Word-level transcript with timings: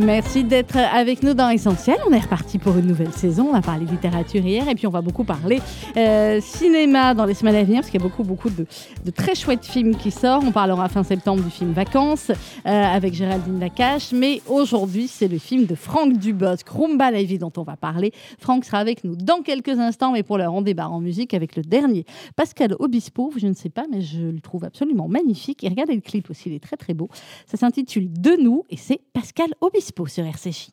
Merci 0.00 0.44
d'être 0.44 0.76
avec 0.76 1.24
nous 1.24 1.34
dans 1.34 1.48
Essentiel. 1.48 1.96
On 2.08 2.12
est 2.12 2.20
reparti 2.20 2.58
pour 2.58 2.76
une 2.76 2.86
nouvelle 2.86 3.12
saison. 3.12 3.48
On 3.50 3.54
a 3.54 3.62
parlé 3.62 3.84
littérature 3.84 4.46
hier 4.46 4.68
et 4.68 4.76
puis 4.76 4.86
on 4.86 4.90
va 4.90 5.00
beaucoup 5.00 5.24
parler 5.24 5.60
euh, 5.96 6.40
cinéma 6.40 7.14
dans 7.14 7.24
les 7.24 7.34
semaines 7.34 7.56
à 7.56 7.64
venir 7.64 7.80
parce 7.80 7.90
qu'il 7.90 8.00
y 8.00 8.04
a 8.04 8.06
beaucoup, 8.06 8.22
beaucoup 8.22 8.48
de, 8.48 8.64
très 9.10 9.34
chouettes 9.34 9.66
films 9.66 9.96
qui 9.96 10.12
sortent. 10.12 10.44
On 10.46 10.52
parlera 10.52 10.88
fin 10.88 11.02
septembre 11.02 11.42
du 11.42 11.50
film 11.50 11.72
Vacances 11.72 12.30
euh, 12.30 12.34
avec 12.64 13.12
Géraldine 13.12 13.58
Nakache. 13.58 14.12
Mais 14.12 14.40
aujourd'hui, 14.46 15.08
c'est 15.08 15.26
le 15.26 15.38
film 15.38 15.66
de 15.66 15.74
Franck 15.74 16.16
Dubosc, 16.16 16.68
Rumba 16.68 17.10
la 17.10 17.24
vie 17.24 17.38
dont 17.38 17.52
on 17.56 17.64
va 17.64 17.76
parler. 17.76 18.12
Franck 18.38 18.66
sera 18.66 18.78
avec 18.78 19.02
nous 19.02 19.16
dans 19.16 19.42
quelques 19.42 19.80
instants, 19.80 20.12
mais 20.12 20.22
pour 20.22 20.38
l'heure, 20.38 20.54
on 20.54 20.62
débarre 20.62 20.92
en 20.92 21.00
musique 21.00 21.34
avec 21.34 21.56
le 21.56 21.62
dernier 21.62 22.06
Pascal 22.36 22.76
Obispo. 22.78 23.32
Je 23.36 23.48
ne 23.48 23.54
sais 23.54 23.70
pas, 23.70 23.86
mais 23.90 24.00
je 24.02 24.20
le 24.20 24.40
trouve 24.40 24.62
absolument 24.62 25.08
magnifique. 25.08 25.64
Et 25.64 25.68
regardez 25.68 25.96
le 25.96 26.02
clip 26.02 26.30
aussi, 26.30 26.50
il 26.50 26.54
est 26.54 26.62
très, 26.62 26.76
très 26.76 26.94
beau. 26.94 27.08
Ça 27.46 27.56
s'intitule 27.56 28.12
De 28.12 28.40
nous 28.40 28.64
et 28.70 28.76
c'est 28.76 29.00
Pascal 29.12 29.48
Obispo 29.60 29.87
sur 30.06 30.24
RCJ. 30.24 30.68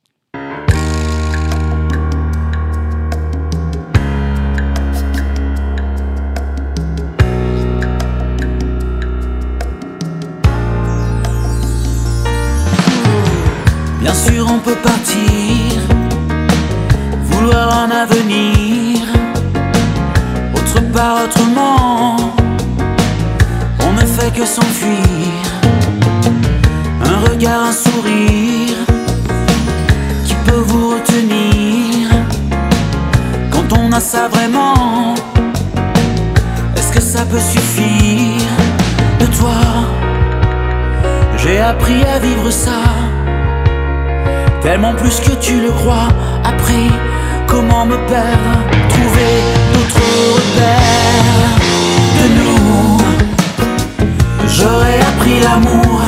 Bien 14.00 14.14
sûr, 14.14 14.48
on 14.50 14.60
peut 14.60 14.76
partir, 14.76 15.82
vouloir 17.24 17.79
un 17.84 17.91
avenir, 17.91 19.07
autre 20.54 20.82
part, 20.94 21.24
autrement. 21.26 22.18
On 23.79 23.94
ne 23.94 24.05
fait 24.05 24.32
que 24.38 24.46
s'enfuir, 24.46 24.95
ça 42.51 42.82
tellement 44.62 44.93
plus 44.96 45.20
que 45.20 45.35
tu 45.35 45.62
le 45.62 45.70
crois. 45.70 46.07
Après, 46.43 46.88
comment 47.46 47.85
me 47.85 47.98
perdre? 48.07 48.54
Trouver 48.90 49.34
d'autres 49.74 50.10
repères 50.35 51.54
de 52.18 52.26
nous. 52.40 52.98
J'aurais 54.48 54.99
appris 55.10 55.40
l'amour 55.40 56.01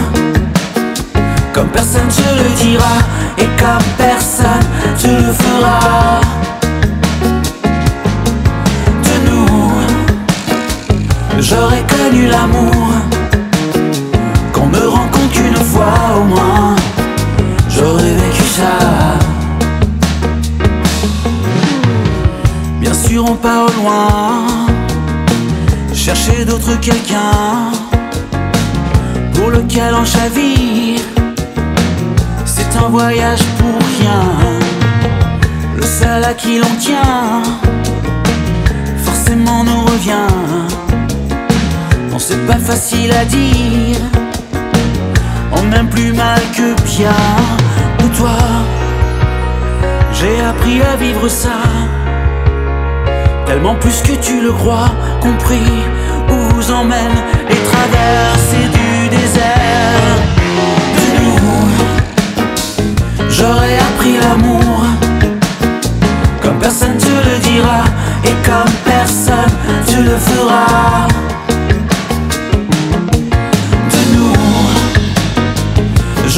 comme 1.54 1.70
personne 1.70 2.08
te 2.08 2.30
le 2.42 2.50
dira 2.64 2.98
et 3.38 3.50
comme 3.62 3.88
personne 3.98 4.66
te 5.02 5.08
le 5.08 5.34
fera. 5.34 6.22
De 9.08 9.16
nous, 9.30 9.72
j'aurais 11.40 11.84
connu 11.96 12.28
l'amour 12.28 12.88
qu'on 14.54 14.68
me 14.68 14.97
au 16.20 16.24
moins. 16.24 16.76
J'aurais 17.70 18.14
vécu 18.24 18.44
ça. 18.58 18.78
Bien 22.82 22.94
sûr, 22.94 23.26
on 23.26 23.36
part 23.36 23.66
au 23.66 23.82
loin, 23.82 24.46
chercher 25.94 26.46
d'autres 26.46 26.80
quelqu'un 26.80 27.72
pour 29.34 29.50
lequel 29.52 29.94
on 29.94 30.06
chavire 30.06 31.02
un 32.78 32.90
voyage 32.90 33.44
pour 33.58 33.80
rien. 34.00 34.60
Le 35.76 35.84
seul 35.84 36.24
à 36.24 36.34
qui 36.34 36.60
l'on 36.60 36.76
tient, 36.80 37.44
forcément 39.04 39.64
nous 39.64 39.82
revient. 39.82 40.34
Non, 42.12 42.20
c'est 42.20 42.46
pas 42.46 42.58
facile 42.58 43.12
à 43.12 43.26
dire. 43.26 44.27
Aime 45.74 45.90
plus 45.90 46.14
mal 46.14 46.40
que 46.56 46.74
bien. 46.84 47.10
Ou 48.04 48.08
toi, 48.18 48.38
j'ai 50.14 50.42
appris 50.42 50.82
à 50.82 50.96
vivre 50.96 51.28
ça. 51.28 51.60
Tellement 53.46 53.76
plus 53.76 54.02
que 54.02 54.14
tu 54.14 54.42
le 54.42 54.52
crois, 54.52 54.92
compris 55.22 55.72
où 56.30 56.36
vous 56.54 56.72
emmène 56.72 57.18
les 57.50 57.56
traversées 57.56 58.70
du 58.74 59.10
désert. 59.10 59.68
J'aurais 63.30 63.78
appris 63.78 64.18
l'amour 64.20 64.84
Comme 66.42 66.58
personne 66.58 66.98
te 66.98 67.06
le 67.06 67.38
dira 67.40 67.84
Et 68.24 68.34
comme 68.44 68.74
personne 68.84 69.54
te 69.86 70.02
le 70.02 70.18
fera 70.18 71.08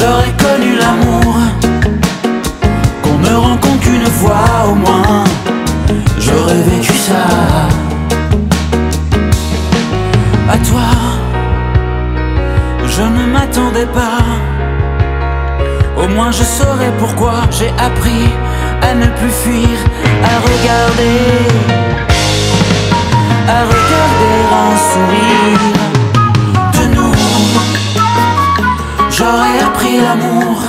J'aurais 0.00 0.32
connu 0.44 0.76
l'amour 0.76 1.34
Qu'on 3.02 3.18
ne 3.18 3.34
rencontre 3.34 3.80
qu'une 3.80 4.06
fois 4.06 4.44
au 4.70 4.74
moins. 4.74 5.24
J'aurais 6.18 6.62
vécu 6.62 6.94
ça. 6.94 7.26
À 10.48 10.56
toi 10.70 10.88
Je 12.86 13.02
ne 13.02 13.26
m'attendais 13.30 13.86
pas. 13.86 14.24
Au 16.02 16.08
moins 16.08 16.30
je 16.30 16.44
saurais 16.44 16.92
pourquoi 16.98 17.34
j'ai 17.50 17.68
appris 17.68 18.26
à 18.80 18.94
ne 18.94 19.06
plus 19.18 19.34
fuir, 19.42 19.76
à 20.24 20.34
regarder, 20.48 21.20
à 23.46 23.60
regarder 23.64 24.36
un 24.62 24.76
sourire 24.90 25.89
l'amour, 30.02 30.62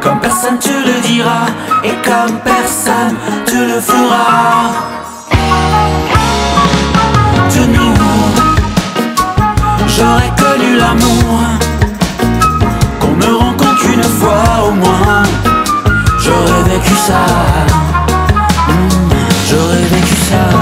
comme 0.00 0.20
personne 0.20 0.58
te 0.58 0.68
le 0.68 1.00
dira 1.06 1.46
et 1.84 1.94
comme 2.08 2.38
personne 2.40 3.16
te 3.44 3.56
le 3.56 3.80
fera. 3.80 4.70
De 7.54 7.66
nous, 7.66 7.94
j'aurais 9.88 10.32
connu 10.38 10.76
l'amour 10.76 11.32
une 13.84 14.02
fois 14.02 14.68
au 14.68 14.72
moins, 14.72 15.22
j'aurais 16.18 16.62
vécu 16.64 16.94
ça. 16.94 17.24
Hmm, 18.68 18.88
j'aurais 19.48 19.82
vécu 19.82 20.14
ça. 20.30 20.61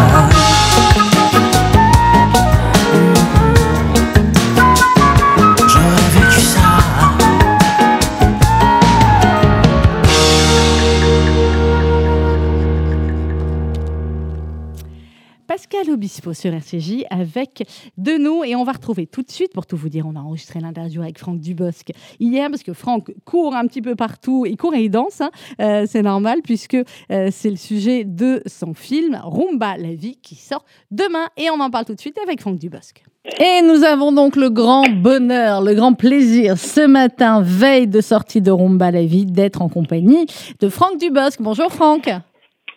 Sur 16.10 16.52
RCJ 16.52 17.04
avec 17.08 17.62
de 17.96 18.12
nous 18.12 18.42
et 18.42 18.56
on 18.56 18.64
va 18.64 18.72
retrouver 18.72 19.06
tout 19.06 19.22
de 19.22 19.30
suite, 19.30 19.52
pour 19.52 19.64
tout 19.64 19.76
vous 19.76 19.88
dire, 19.88 20.06
on 20.06 20.16
a 20.16 20.20
enregistré 20.20 20.58
l'interview 20.58 21.02
avec 21.02 21.18
Franck 21.18 21.38
Dubosc 21.38 21.92
hier 22.18 22.50
parce 22.50 22.64
que 22.64 22.72
Franck 22.72 23.12
court 23.24 23.54
un 23.54 23.66
petit 23.66 23.80
peu 23.80 23.94
partout, 23.94 24.44
il 24.44 24.56
court 24.56 24.74
et 24.74 24.84
il 24.84 24.90
danse, 24.90 25.20
hein. 25.20 25.30
euh, 25.60 25.84
c'est 25.86 26.02
normal 26.02 26.40
puisque 26.42 26.74
euh, 26.74 27.28
c'est 27.30 27.50
le 27.50 27.56
sujet 27.56 28.04
de 28.04 28.42
son 28.46 28.74
film 28.74 29.20
Rumba 29.22 29.76
la 29.76 29.94
vie 29.94 30.16
qui 30.16 30.34
sort 30.34 30.64
demain 30.90 31.26
et 31.36 31.48
on 31.50 31.60
en 31.60 31.70
parle 31.70 31.84
tout 31.84 31.94
de 31.94 32.00
suite 32.00 32.18
avec 32.22 32.40
Franck 32.40 32.58
Dubosc. 32.58 33.04
Et 33.38 33.62
nous 33.62 33.84
avons 33.84 34.12
donc 34.12 34.34
le 34.34 34.50
grand 34.50 34.88
bonheur, 34.88 35.62
le 35.62 35.74
grand 35.74 35.92
plaisir 35.92 36.58
ce 36.58 36.86
matin, 36.86 37.40
veille 37.42 37.86
de 37.86 38.00
sortie 38.00 38.40
de 38.40 38.50
Rumba 38.50 38.90
la 38.90 39.04
vie, 39.04 39.26
d'être 39.26 39.62
en 39.62 39.68
compagnie 39.68 40.26
de 40.58 40.68
Franck 40.68 40.98
Dubosc. 40.98 41.40
Bonjour 41.40 41.70
Franck. 41.70 42.10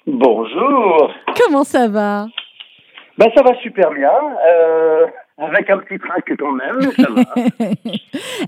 Bonjour. 0.06 1.10
Comment 1.42 1.63
ça 1.63 1.88
va? 1.88 2.28
Ben, 3.18 3.27
ça 3.36 3.44
va 3.44 3.54
super 3.62 3.92
bien, 3.92 4.12
euh, 4.50 5.06
avec 5.38 5.69
un 5.69 5.77
petit 5.77 6.00
trac 6.00 6.24
quand 6.38 6.51
même, 6.51 6.81
ça 6.98 7.07
va. 7.12 7.24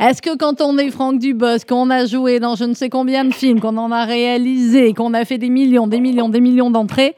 Est-ce 0.10 0.24
que 0.24 0.36
quand 0.38 0.60
on 0.60 0.80
est 0.80 0.90
Franck 0.90 1.20
Dubosc, 1.20 1.70
qu'on 1.70 1.92
a 1.92 2.06
joué 2.06 2.40
dans 2.40 2.56
je 2.56 2.64
ne 2.64 2.74
sais 2.74 2.90
combien 2.90 3.26
de 3.26 3.34
films, 3.34 3.60
qu'on 3.60 3.78
en 3.78 3.92
a 3.92 4.06
réalisé, 4.06 4.94
qu'on 4.94 5.14
a 5.14 5.24
fait 5.24 5.38
des 5.38 5.50
millions, 5.50 5.86
des 5.86 6.00
millions, 6.00 6.30
des 6.30 6.42
millions 6.42 6.72
d'entrées, 6.72 7.14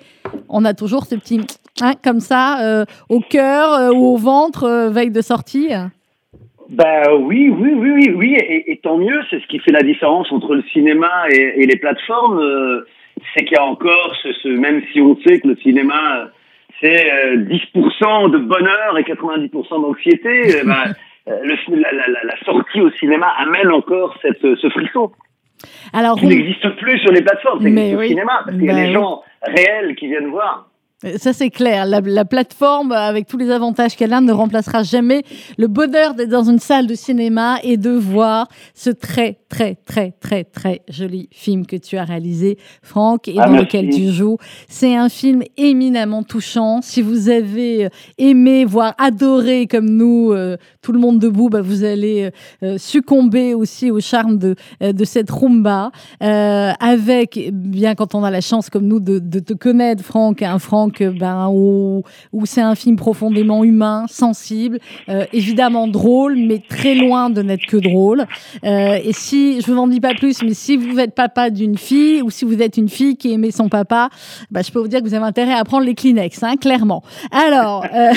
on 0.50 0.66
a 0.66 0.74
toujours 0.74 1.06
ce 1.06 1.16
petit 1.16 1.40
hein, 1.82 1.94
comme 2.04 2.20
ça 2.20 2.60
euh, 2.66 2.86
au 3.08 3.22
cœur 3.22 3.74
euh, 3.74 3.92
ou 3.94 4.08
au 4.08 4.18
ventre 4.18 4.90
veille 4.90 5.12
de 5.12 5.22
sortie 5.22 5.70
Bah 6.70 7.16
oui, 7.18 7.50
oui, 7.50 7.72
oui, 7.78 7.92
oui, 7.92 8.12
oui, 8.14 8.36
et, 8.36 8.74
et 8.74 8.78
tant 8.78 8.98
mieux. 8.98 9.22
C'est 9.30 9.40
ce 9.40 9.48
qui 9.48 9.60
fait 9.60 9.72
la 9.72 9.84
différence 9.84 10.30
entre 10.34 10.54
le 10.54 10.64
cinéma 10.74 11.30
et, 11.32 11.64
et 11.64 11.66
les 11.66 11.78
plateformes. 11.78 12.42
c'est 13.34 13.46
qu'il 13.46 13.56
y 13.56 13.60
a 13.60 13.64
encore 13.64 14.14
ce, 14.22 14.34
ce, 14.34 14.50
même 14.50 14.82
si 14.92 15.00
on 15.00 15.18
sait 15.26 15.40
que 15.40 15.48
le 15.48 15.56
cinéma 15.58 16.30
c'est 16.82 17.12
euh, 17.12 17.38
10% 17.38 18.32
de 18.32 18.38
bonheur 18.38 18.98
et 18.98 19.04
90% 19.04 19.82
d'anxiété, 19.82 20.58
euh, 20.58 20.64
bah, 20.66 20.84
euh, 21.28 21.40
le, 21.44 21.76
la, 21.82 21.92
la, 22.24 22.38
sortie 22.46 22.82
au 22.82 22.92
cinéma 22.92 23.28
amène 23.40 23.72
encore 23.72 24.16
cette, 24.22 24.42
ce 24.42 24.70
frisson 24.70 25.12
Alors, 25.94 26.18
qui 26.18 26.26
on- 26.26 26.30
n'existe 26.30 26.70
plus 26.78 27.00
sur 27.00 27.12
les 27.12 27.22
plateformes, 27.22 27.66
existe 27.66 27.98
oui. 27.98 28.06
au 28.06 28.08
cinéma 28.10 28.42
parce 28.46 28.58
qu'il 28.58 28.66
y 28.66 28.70
a 28.70 28.74
Bah 28.74 28.86
des 28.86 28.92
gens 28.94 29.24
réels 29.44 29.96
qui 29.96 30.08
viennent 30.08 30.30
voir. 30.30 30.68
Ça, 31.18 31.32
c'est 31.32 31.52
clair. 31.52 31.86
La, 31.86 32.02
la 32.02 32.26
plateforme, 32.26 32.92
avec 32.92 33.28
tous 33.28 33.38
les 33.38 33.52
avantages 33.52 33.96
qu'elle 33.96 34.14
a, 34.14 34.20
ne 34.20 34.32
remplacera 34.32 34.82
jamais 34.82 35.22
le 35.60 35.68
bonheur 35.68 36.16
d'être 36.16 36.30
dans 36.32 36.50
une 36.50 36.58
salle 36.58 36.88
de 36.88 36.96
cinéma 36.96 37.60
et 37.62 37.78
de 37.78 37.92
voir 37.92 38.48
ce 38.74 38.90
très, 38.90 39.38
très, 39.48 39.76
très, 39.76 40.14
très, 40.20 40.44
très 40.44 40.82
joli 40.90 41.30
film 41.32 41.68
que 41.68 41.76
tu 41.76 41.98
as 41.98 42.04
réalisé, 42.04 42.58
Franck, 42.82 43.28
et 43.28 43.36
Ah, 43.38 43.46
dans 43.46 43.52
merci. 43.52 43.66
lequel 43.66 43.90
tu 43.92 44.10
joues. 44.10 44.38
C'est 44.68 44.96
un 44.96 45.08
film 45.08 45.44
éminemment 45.56 46.24
touchant. 46.24 46.82
Si 46.82 47.04
vous 47.04 47.30
avez 47.30 47.90
aimé, 48.18 48.66
voire 48.66 48.96
adoré, 48.98 49.68
comme 49.68 49.88
nous, 49.92 50.32
euh, 50.32 50.58
tout 50.82 50.94
le 50.94 51.00
monde 51.00 51.20
debout, 51.20 51.50
bah, 51.50 51.62
vous 51.62 51.84
allez 51.84 52.32
euh, 52.64 52.80
succomber 52.80 53.54
aussi 53.54 53.92
au 53.92 54.00
charme 54.00 54.40
de, 54.40 54.56
euh, 54.82 54.94
de 54.94 55.06
cette 55.06 55.30
rumba. 55.30 55.92
Euh, 56.24 56.72
avec, 56.80 57.40
bien 57.54 57.94
quand 57.94 58.16
on 58.16 58.24
a 58.24 58.32
la 58.32 58.42
chance, 58.42 58.72
comme 58.72 58.88
nous, 58.88 59.00
de, 59.00 59.20
de 59.20 59.40
te 59.40 59.54
connaître, 59.54 60.04
Franck, 60.04 60.42
un 60.42 60.58
Franck 60.58 60.87
ben, 60.90 61.50
où, 61.50 62.04
c'est 62.46 62.62
un 62.62 62.76
film 62.76 62.96
profondément 62.96 63.64
humain, 63.64 64.06
sensible, 64.10 64.80
euh, 65.10 65.26
évidemment 65.34 65.88
drôle, 65.88 66.38
mais 66.38 66.60
très 66.60 66.96
loin 66.96 67.30
de 67.30 67.42
n'être 67.42 67.66
que 67.66 67.78
drôle. 67.78 68.26
Euh, 68.64 69.00
et 69.04 69.14
si, 69.14 69.62
je 69.62 69.72
vous 69.72 69.78
en 69.78 69.88
dis 69.88 70.00
pas 70.00 70.14
plus, 70.14 70.42
mais 70.44 70.54
si 70.54 70.78
vous 70.78 71.00
êtes 71.00 71.16
papa 71.16 71.50
d'une 71.50 71.78
fille 71.78 72.22
ou 72.22 72.30
si 72.30 72.46
vous 72.46 72.62
êtes 72.62 72.78
une 72.78 72.90
fille 72.90 73.18
qui 73.18 73.32
aimait 73.32 73.52
son 73.52 73.70
papa, 73.70 74.10
bah, 74.52 74.62
je 74.62 74.72
peux 74.72 74.80
vous 74.80 74.88
dire 74.88 75.02
que 75.02 75.08
vous 75.08 75.14
avez 75.14 75.26
intérêt 75.26 75.54
à 75.54 75.64
prendre 75.64 75.86
les 75.86 75.96
Kleenex, 75.96 76.44
hein, 76.44 76.56
clairement. 76.58 77.04
Alors, 77.32 77.86
euh, 77.94 78.14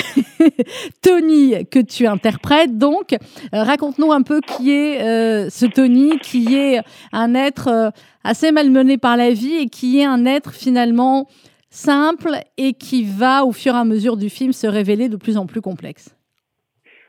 Tony, 1.01 1.65
que 1.69 1.79
tu 1.79 2.07
interprètes, 2.07 2.77
donc, 2.77 3.15
raconte-nous 3.51 4.11
un 4.11 4.21
peu 4.21 4.41
qui 4.41 4.71
est 4.71 5.49
ce 5.49 5.65
Tony, 5.65 6.17
qui 6.19 6.55
est 6.55 6.81
un 7.11 7.33
être 7.35 7.91
assez 8.23 8.51
malmené 8.51 8.97
par 8.97 9.17
la 9.17 9.31
vie 9.31 9.55
et 9.55 9.67
qui 9.67 9.99
est 9.99 10.05
un 10.05 10.25
être 10.25 10.53
finalement 10.53 11.27
simple 11.71 12.35
et 12.57 12.73
qui 12.73 13.03
va, 13.03 13.43
au 13.43 13.51
fur 13.51 13.73
et 13.73 13.77
à 13.77 13.85
mesure 13.85 14.17
du 14.17 14.29
film, 14.29 14.51
se 14.51 14.67
révéler 14.67 15.09
de 15.09 15.17
plus 15.17 15.37
en 15.37 15.47
plus 15.47 15.61
complexe. 15.61 16.15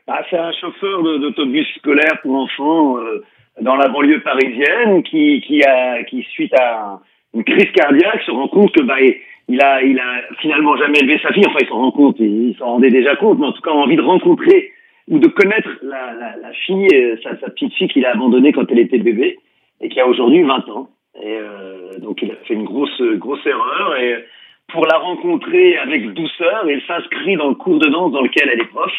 Bah, 0.07 0.21
c'est 0.29 0.37
un 0.37 0.51
chauffeur 0.53 1.03
d'autobus 1.19 1.67
scolaire 1.77 2.19
pour 2.21 2.35
enfants 2.35 2.97
euh, 2.97 3.23
dans 3.61 3.75
la 3.75 3.87
banlieue 3.89 4.21
parisienne 4.21 5.03
qui, 5.03 5.41
qui, 5.45 5.63
a, 5.63 6.03
qui 6.03 6.23
suite 6.31 6.53
à 6.59 6.99
une 7.33 7.43
crise 7.43 7.71
cardiaque, 7.71 8.21
se 8.25 8.31
rend 8.31 8.47
compte 8.47 8.71
que 8.71 8.81
bah, 8.81 8.99
il 8.99 9.15
il 9.49 9.99
a 9.99 10.21
finalement 10.39 10.77
jamais 10.77 10.99
élevé 10.99 11.19
sa 11.21 11.33
fille. 11.33 11.43
Enfin, 11.47 11.59
il 11.61 11.67
s'en 11.67 11.75
rend 11.75 11.91
compte, 11.91 12.15
il, 12.19 12.49
il 12.49 12.55
s'en 12.57 12.65
rendait 12.65 12.89
déjà 12.89 13.15
compte, 13.15 13.39
mais 13.39 13.47
en 13.47 13.51
tout 13.51 13.61
cas, 13.61 13.71
envie 13.71 13.97
de 13.97 14.01
rencontrer 14.01 14.71
ou 15.09 15.19
de 15.19 15.27
connaître 15.27 15.69
la, 15.81 16.13
la, 16.41 16.53
fille, 16.65 16.87
euh, 16.93 17.17
sa, 17.23 17.37
sa 17.39 17.49
petite 17.49 17.73
fille 17.73 17.89
qu'il 17.89 18.05
a 18.05 18.11
abandonnée 18.11 18.53
quand 18.53 18.71
elle 18.71 18.79
était 18.79 18.99
bébé 18.99 19.37
et 19.81 19.89
qui 19.89 19.99
a 19.99 20.07
aujourd'hui 20.07 20.43
20 20.43 20.69
ans. 20.69 20.89
Et 21.21 21.37
euh, 21.37 21.99
donc, 21.99 22.21
il 22.21 22.31
a 22.31 22.35
fait 22.45 22.53
une 22.53 22.63
grosse, 22.63 23.01
grosse 23.17 23.45
erreur 23.45 23.97
et 23.97 24.23
pour 24.73 24.87
la 24.87 24.97
rencontrer 24.97 25.77
avec 25.77 26.13
douceur, 26.13 26.67
il 26.67 26.81
s'inscrit 26.87 27.37
dans 27.37 27.49
le 27.49 27.55
cours 27.55 27.79
de 27.79 27.89
danse 27.89 28.11
dans 28.11 28.23
lequel 28.23 28.49
elle 28.51 28.59
est 28.59 28.69
prof 28.69 28.91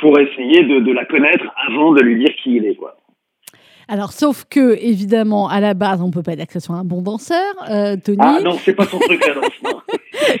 pour 0.00 0.18
essayer 0.20 0.62
de, 0.64 0.80
de 0.80 0.92
la 0.92 1.06
connaître 1.06 1.44
avant 1.66 1.92
de 1.92 2.02
lui 2.02 2.18
dire 2.18 2.34
qui 2.42 2.56
il 2.56 2.66
est, 2.66 2.74
quoi. 2.74 2.96
Alors, 3.88 4.12
sauf 4.12 4.44
que, 4.48 4.78
évidemment, 4.80 5.48
à 5.48 5.60
la 5.60 5.74
base, 5.74 6.00
on 6.02 6.10
peut 6.10 6.22
pas 6.22 6.36
dire 6.36 6.46
que 6.46 6.52
ce 6.52 6.60
soit 6.60 6.76
un 6.76 6.84
bon 6.84 7.02
danseur, 7.02 7.52
euh, 7.68 7.96
Tony. 8.02 8.18
Ah 8.20 8.40
non, 8.42 8.52
c'est 8.52 8.74
pas 8.74 8.84
son 8.84 8.98
truc 8.98 9.26
la 9.26 9.34
danse. 9.34 9.50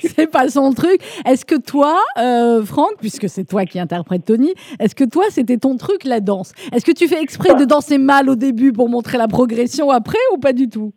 c'est 0.00 0.30
pas 0.30 0.48
son 0.48 0.72
truc. 0.72 1.00
Est-ce 1.26 1.44
que 1.44 1.56
toi, 1.56 1.98
euh, 2.18 2.64
Franck, 2.64 2.92
puisque 3.00 3.28
c'est 3.28 3.44
toi 3.44 3.64
qui 3.64 3.80
interprète 3.80 4.24
Tony, 4.24 4.54
est-ce 4.78 4.94
que 4.94 5.04
toi, 5.04 5.24
c'était 5.30 5.58
ton 5.58 5.76
truc, 5.76 6.04
la 6.04 6.20
danse? 6.20 6.52
Est-ce 6.72 6.84
que 6.84 6.92
tu 6.92 7.08
fais 7.08 7.20
exprès 7.20 7.54
de 7.54 7.64
danser 7.64 7.98
mal 7.98 8.30
au 8.30 8.36
début 8.36 8.72
pour 8.72 8.88
montrer 8.88 9.18
la 9.18 9.28
progression 9.28 9.90
après 9.90 10.18
ou 10.34 10.38
pas 10.38 10.52
du 10.52 10.68
tout? 10.68 10.92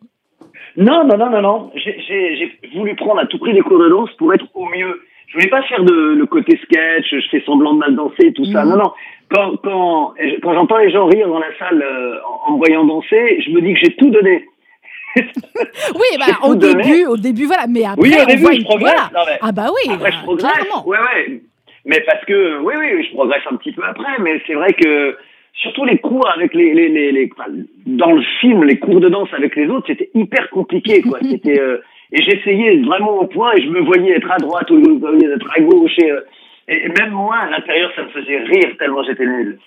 Non, 0.77 1.05
non, 1.05 1.17
non, 1.17 1.29
non, 1.29 1.41
non. 1.41 1.71
J'ai- 1.75 1.99
J'ai 2.07 2.35
j'ai 2.35 2.69
voulu 2.77 2.95
prendre 2.95 3.19
à 3.21 3.25
tout 3.25 3.37
prix 3.39 3.53
des 3.53 3.61
cours 3.61 3.79
de 3.79 3.89
danse 3.89 4.09
pour 4.17 4.33
être 4.33 4.45
au 4.53 4.65
mieux. 4.65 5.01
Je 5.27 5.33
voulais 5.37 5.49
pas 5.49 5.63
faire 5.63 5.83
de, 5.83 5.93
le 6.17 6.25
côté 6.25 6.57
sketch, 6.63 7.07
je 7.11 7.27
fais 7.31 7.41
semblant 7.45 7.73
de 7.73 7.79
mal 7.79 7.95
danser, 7.95 8.31
tout 8.33 8.45
ça. 8.45 8.63
Mhm. 8.63 8.71
Non, 8.71 8.77
non. 8.77 8.91
Quand, 9.29 9.57
quand, 9.63 10.13
quand 10.43 10.53
j'entends 10.53 10.77
les 10.77 10.91
gens 10.91 11.07
rire 11.07 11.27
dans 11.27 11.39
la 11.39 11.57
salle 11.57 11.81
euh, 11.81 12.17
en, 12.47 12.53
me 12.53 12.57
voyant 12.57 12.85
danser, 12.85 13.41
je 13.41 13.49
me 13.51 13.61
dis 13.61 13.73
que 13.73 13.79
j'ai 13.83 13.95
tout 13.95 14.09
donné. 14.09 14.45
Oui, 15.15 16.17
bah, 16.19 16.37
au 16.43 16.55
donné. 16.55 16.83
début, 16.83 17.05
au 17.05 17.15
début, 17.17 17.45
voilà. 17.45 17.65
Mais 17.67 17.85
après, 17.85 18.01
Oui, 18.01 18.13
au 18.21 18.25
début, 18.25 18.41
voit 18.41 18.51
je 18.53 18.61
progresse. 18.63 18.93
voilà. 18.93 19.09
Non, 19.13 19.21
mais- 19.25 19.39
Ah 19.41 19.51
bah 19.53 19.67
oui, 19.73 19.93
Après, 19.93 20.11
je 20.11 20.17
bah, 20.17 20.23
progresse. 20.23 20.51
clairement. 20.51 20.87
Ouais, 20.87 20.97
ouais. 20.97 21.41
Mais 21.85 22.01
parce 22.01 22.23
que, 22.25 22.59
oui, 22.59 22.73
oui, 22.77 23.05
je 23.07 23.13
progresse 23.13 23.41
un 23.49 23.55
petit 23.55 23.71
peu 23.71 23.83
après, 23.85 24.19
mais 24.19 24.41
c'est 24.45 24.55
vrai 24.55 24.73
que, 24.73 25.15
surtout 25.61 25.85
les 25.85 25.97
cours 25.97 26.27
avec 26.35 26.53
les, 26.53 26.73
les, 26.73 26.89
les, 26.89 27.11
les- 27.11 27.29
enfin, 27.37 27.49
dans 27.85 28.11
le 28.11 28.21
film, 28.41 28.63
les 28.63 28.77
cours 28.79 28.99
de 28.99 29.09
danse 29.09 29.29
avec 29.37 29.55
les 29.55 29.67
autres, 29.67 29.87
c'était 29.87 30.09
hyper 30.13 30.49
compliqué, 30.49 31.01
quoi. 31.01 31.19
C'était, 31.29 31.59
euh, 31.59 31.77
et 32.11 32.21
j'essayais 32.21 32.77
vraiment 32.81 33.19
au 33.19 33.25
point 33.27 33.53
et 33.55 33.61
je 33.63 33.69
me 33.69 33.81
voyais 33.81 34.11
être 34.15 34.29
à 34.31 34.37
droite 34.37 34.69
ou 34.69 34.77
être 34.79 35.51
à 35.57 35.59
gauche 35.61 35.97
et, 35.99 36.11
euh, 36.11 36.21
et 36.67 36.89
même 36.89 37.11
moi, 37.11 37.35
à 37.37 37.49
l'intérieur, 37.49 37.91
ça 37.95 38.03
me 38.03 38.09
faisait 38.09 38.39
rire 38.39 38.75
tellement 38.79 39.03
j'étais 39.03 39.25
nul. 39.25 39.59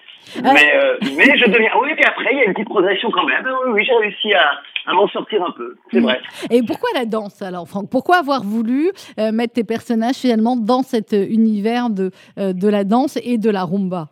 Ah. 0.45 0.53
Mais, 0.53 0.73
euh, 0.77 0.97
mais 1.17 1.39
je 1.39 1.51
deviens, 1.51 1.71
oui, 1.81 1.91
puis 1.95 2.05
après, 2.05 2.27
il 2.33 2.39
y 2.39 2.41
a 2.43 2.45
une 2.45 2.53
petite 2.53 2.69
progression 2.69 3.11
quand 3.11 3.25
même. 3.27 3.45
Oui, 3.67 3.73
oui, 3.75 3.85
j'ai 3.87 3.95
réussi 3.95 4.35
à, 4.35 4.51
à 4.87 4.93
m'en 4.95 5.09
sortir 5.09 5.43
un 5.43 5.53
peu. 5.53 5.75
C'est 5.91 6.01
vrai. 6.01 6.21
Et 6.51 6.61
pourquoi 6.67 6.91
la 6.95 7.07
danse 7.07 7.41
alors, 7.41 7.67
Franck? 7.67 7.89
Pourquoi 7.91 8.17
avoir 8.17 8.43
voulu 8.43 8.91
mettre 9.33 9.55
tes 9.55 9.65
personnages 9.65 10.17
finalement 10.17 10.57
dans 10.57 10.83
cet 10.83 11.13
univers 11.13 11.89
de, 11.89 12.11
de 12.37 12.69
la 12.69 12.85
danse 12.85 13.19
et 13.25 13.39
de 13.39 13.49
la 13.51 13.65
rumba? 13.65 14.09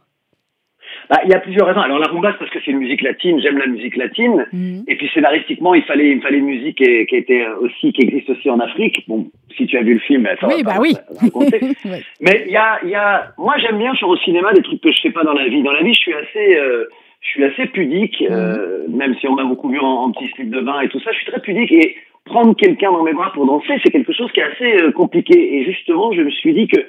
Bah, 1.08 1.20
il 1.24 1.30
y 1.30 1.34
a 1.34 1.38
plusieurs 1.40 1.66
raisons. 1.66 1.80
Alors, 1.80 1.98
la 1.98 2.06
rumba, 2.08 2.32
c'est 2.32 2.38
parce 2.38 2.50
que 2.50 2.58
c'est 2.64 2.70
une 2.72 2.78
musique 2.78 3.02
latine. 3.02 3.40
J'aime 3.40 3.58
la 3.58 3.66
musique 3.66 3.96
latine. 3.96 4.46
Mhm. 4.52 4.84
Et 4.88 4.96
puis 4.96 5.08
scénaristiquement, 5.14 5.74
il 5.74 5.82
fallait, 5.84 6.10
il 6.10 6.20
fallait 6.20 6.38
une 6.38 6.46
musique 6.46 6.78
qui, 6.78 7.06
qui 7.06 7.16
était 7.16 7.46
aussi, 7.60 7.92
qui 7.92 8.02
existe 8.02 8.30
aussi 8.30 8.50
en 8.50 8.58
Afrique. 8.60 9.04
Bon, 9.08 9.26
si 9.56 9.66
tu 9.66 9.76
as 9.78 9.82
vu 9.82 9.94
le 9.94 10.00
film, 10.00 10.26
ça 10.40 10.48
Oui, 10.48 10.62
va 10.62 10.70
bah 10.70 10.74
pas- 10.76 10.80
oui. 10.80 10.94
raconter. 11.20 11.60
Ouais. 11.84 12.02
Mais 12.20 12.44
il 12.46 12.52
y 12.52 12.56
a, 12.56 12.80
il 12.82 12.88
y 12.90 12.94
a, 12.96 13.32
moi 13.38 13.54
j'aime 13.58 13.78
bien 13.78 13.94
faire 13.94 14.08
au 14.08 14.16
cinéma 14.16 14.52
des 14.52 14.62
trucs 14.62 14.80
que 14.80 14.90
je 14.90 15.00
fais 15.00 15.10
pas 15.10 15.22
dans 15.22 15.34
la 15.34 15.46
vie. 15.48 15.62
Dans 15.62 15.72
la 15.72 15.82
vie, 15.82 15.94
je 15.94 16.00
suis 16.00 16.12
assez, 16.14 16.56
euh, 16.58 16.84
je 17.20 17.28
suis 17.28 17.44
assez 17.44 17.66
pudique, 17.66 18.22
euh, 18.28 18.84
même 18.88 19.14
si 19.20 19.28
on 19.28 19.34
m'a 19.34 19.44
beaucoup 19.44 19.68
vu 19.68 19.78
en, 19.78 19.86
en 19.86 20.10
petit 20.10 20.26
slip 20.28 20.50
de 20.50 20.60
bain 20.60 20.80
et 20.80 20.88
tout 20.88 20.98
ça. 21.00 21.12
Je 21.12 21.18
suis 21.18 21.26
très 21.26 21.40
pudique 21.40 21.70
et 21.72 21.94
prendre 22.24 22.56
quelqu'un 22.56 22.90
dans 22.90 23.04
mes 23.04 23.12
bras 23.12 23.30
pour 23.32 23.46
danser, 23.46 23.74
c'est 23.84 23.92
quelque 23.92 24.12
chose 24.12 24.30
qui 24.32 24.40
est 24.40 24.44
assez 24.44 24.80
euh, 24.82 24.90
compliqué. 24.90 25.56
Et 25.58 25.64
justement, 25.64 26.10
je 26.12 26.22
me 26.22 26.30
suis 26.30 26.52
dit 26.54 26.66
que 26.66 26.80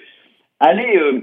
aller, 0.60 0.98
euh, 0.98 1.22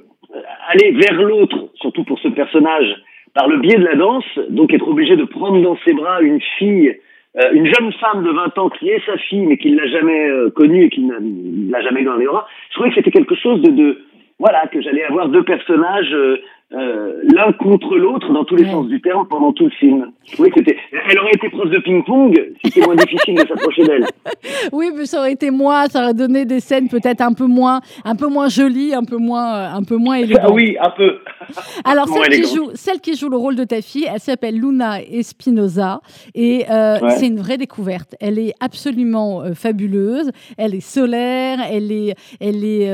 aller 0.68 0.92
vers 0.92 1.22
l'autre, 1.22 1.70
surtout 1.76 2.04
pour 2.04 2.18
ce 2.18 2.28
personnage, 2.28 2.94
par 3.34 3.48
le 3.48 3.58
biais 3.58 3.76
de 3.76 3.84
la 3.84 3.96
danse, 3.96 4.24
donc 4.48 4.72
être 4.72 4.88
obligé 4.88 5.16
de 5.16 5.24
prendre 5.24 5.60
dans 5.60 5.76
ses 5.84 5.92
bras 5.92 6.22
une 6.22 6.40
fille, 6.58 6.96
euh, 7.36 7.52
une 7.52 7.66
jeune 7.66 7.92
femme 7.94 8.22
de 8.22 8.30
20 8.30 8.58
ans 8.58 8.68
qui 8.70 8.88
est 8.88 9.04
sa 9.04 9.16
fille, 9.18 9.44
mais 9.46 9.56
qui 9.56 9.72
ne 9.72 9.80
l'a 9.80 9.88
jamais 9.88 10.28
euh, 10.28 10.50
connue 10.50 10.84
et 10.84 10.88
qui 10.88 11.00
ne 11.00 11.70
l'a 11.70 11.82
jamais 11.82 12.04
dans 12.04 12.16
les 12.16 12.26
bras, 12.26 12.46
je 12.70 12.74
trouvais 12.74 12.90
que 12.90 12.94
c'était 12.94 13.10
quelque 13.10 13.34
chose 13.34 13.60
de, 13.60 13.98
voilà, 14.38 14.66
que 14.68 14.80
j'allais 14.80 15.04
avoir 15.04 15.28
deux 15.28 15.42
personnages 15.42 16.12
euh, 16.12 16.40
euh, 16.76 17.12
l'un 17.34 17.52
contre 17.52 17.96
l'autre 17.96 18.32
dans 18.32 18.44
tous 18.44 18.56
les 18.56 18.64
Ouais. 18.64 18.70
sens 18.70 18.86
du 18.88 19.00
terme 19.00 19.26
pendant 19.28 19.52
tout 19.52 19.64
le 19.64 19.70
film. 19.70 20.06
Que 20.36 20.44
c'était, 20.56 20.76
elle 21.10 21.18
aurait 21.18 21.32
été 21.34 21.48
prof 21.50 21.68
de 21.70 21.78
ping-pong, 21.78 22.34
c'était 22.64 22.80
moins 22.80 22.96
difficile 22.96 23.34
de 23.34 23.40
s'approcher 23.46 23.84
d'elle. 23.84 24.06
Oui, 24.72 24.90
mais 24.96 25.04
ça 25.06 25.18
aurait 25.18 25.32
été 25.32 25.50
moi, 25.50 25.86
ça 25.88 26.02
aurait 26.02 26.14
donné 26.14 26.44
des 26.46 26.60
scènes 26.60 26.88
peut-être 26.88 27.20
un 27.20 27.32
peu 27.34 27.44
moins, 27.46 27.80
un 28.04 28.16
peu 28.16 28.26
moins 28.28 28.48
jolies, 28.48 28.94
un 28.94 29.04
peu 29.04 29.16
moins, 29.18 29.54
euh, 29.54 29.74
un 29.74 29.82
peu 29.82 29.96
moins 29.96 30.14
élégantes. 30.16 30.40
Ah 30.44 30.52
oui, 30.52 30.76
un 30.80 30.90
peu. 30.90 31.18
Alors 31.84 32.08
Moins 32.08 32.22
celle 32.24 32.40
qui 32.42 32.54
joue, 32.54 32.70
celle 32.74 33.00
qui 33.00 33.16
joue 33.16 33.28
le 33.28 33.36
rôle 33.36 33.54
de 33.56 33.64
ta 33.64 33.82
fille, 33.82 34.06
elle 34.12 34.20
s'appelle 34.20 34.58
Luna 34.58 35.02
Espinosa 35.02 36.00
et 36.34 36.64
euh, 36.70 36.98
Ouais. 37.00 37.10
c'est 37.18 37.26
une 37.26 37.38
vraie 37.38 37.58
découverte. 37.58 38.14
Elle 38.20 38.38
est 38.38 38.54
absolument 38.60 39.42
euh, 39.42 39.52
fabuleuse. 39.54 40.30
Elle 40.56 40.74
est 40.74 40.80
solaire, 40.80 41.58
elle 41.70 41.92
est, 41.92 42.14
elle 42.40 42.64
est 42.64 42.90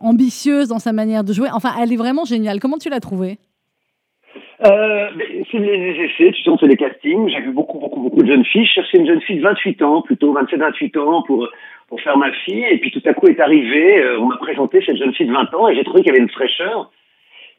ambitieuse 0.00 0.68
dans 0.68 0.78
sa 0.78 0.92
manière 0.92 1.22
de 1.24 1.32
jouer. 1.32 1.48
Enfin, 1.52 1.70
elle 1.80 1.92
est 1.92 1.96
vraiment 1.96 2.24
géniale. 2.24 2.58
Comment 2.60 2.78
tu 2.78 2.88
l'as 2.88 3.00
trouvée 3.00 3.21
Euh, 4.64 5.08
c'est 5.50 5.58
les 5.58 6.04
essais, 6.04 6.32
tu 6.32 6.42
sais, 6.42 6.50
on 6.50 6.56
fait 6.58 6.68
des 6.68 6.76
castings. 6.76 7.28
J'ai 7.28 7.40
vu 7.40 7.52
beaucoup, 7.52 7.78
beaucoup, 7.78 8.00
beaucoup 8.00 8.22
de 8.22 8.28
jeunes 8.28 8.44
filles. 8.44 8.66
Je 8.66 8.72
cherchais 8.74 8.98
une 8.98 9.06
jeune 9.06 9.20
fille 9.20 9.38
de 9.38 9.42
28 9.42 9.82
ans, 9.82 10.02
plutôt 10.02 10.32
27, 10.32 10.60
28 10.60 10.96
ans 10.98 11.22
pour, 11.22 11.48
pour 11.88 12.00
faire 12.00 12.16
ma 12.16 12.32
fille. 12.32 12.64
Et 12.70 12.78
puis 12.78 12.90
tout 12.90 13.02
à 13.04 13.12
coup 13.14 13.26
est 13.26 13.40
arrivé, 13.40 14.02
euh, 14.02 14.20
on 14.20 14.26
m'a 14.26 14.36
présenté 14.36 14.82
cette 14.86 14.96
jeune 14.96 15.12
fille 15.14 15.26
de 15.26 15.32
20 15.32 15.52
ans 15.54 15.68
et 15.68 15.74
j'ai 15.74 15.84
trouvé 15.84 16.02
qu'il 16.02 16.12
y 16.12 16.14
avait 16.14 16.22
une 16.22 16.30
fraîcheur. 16.30 16.90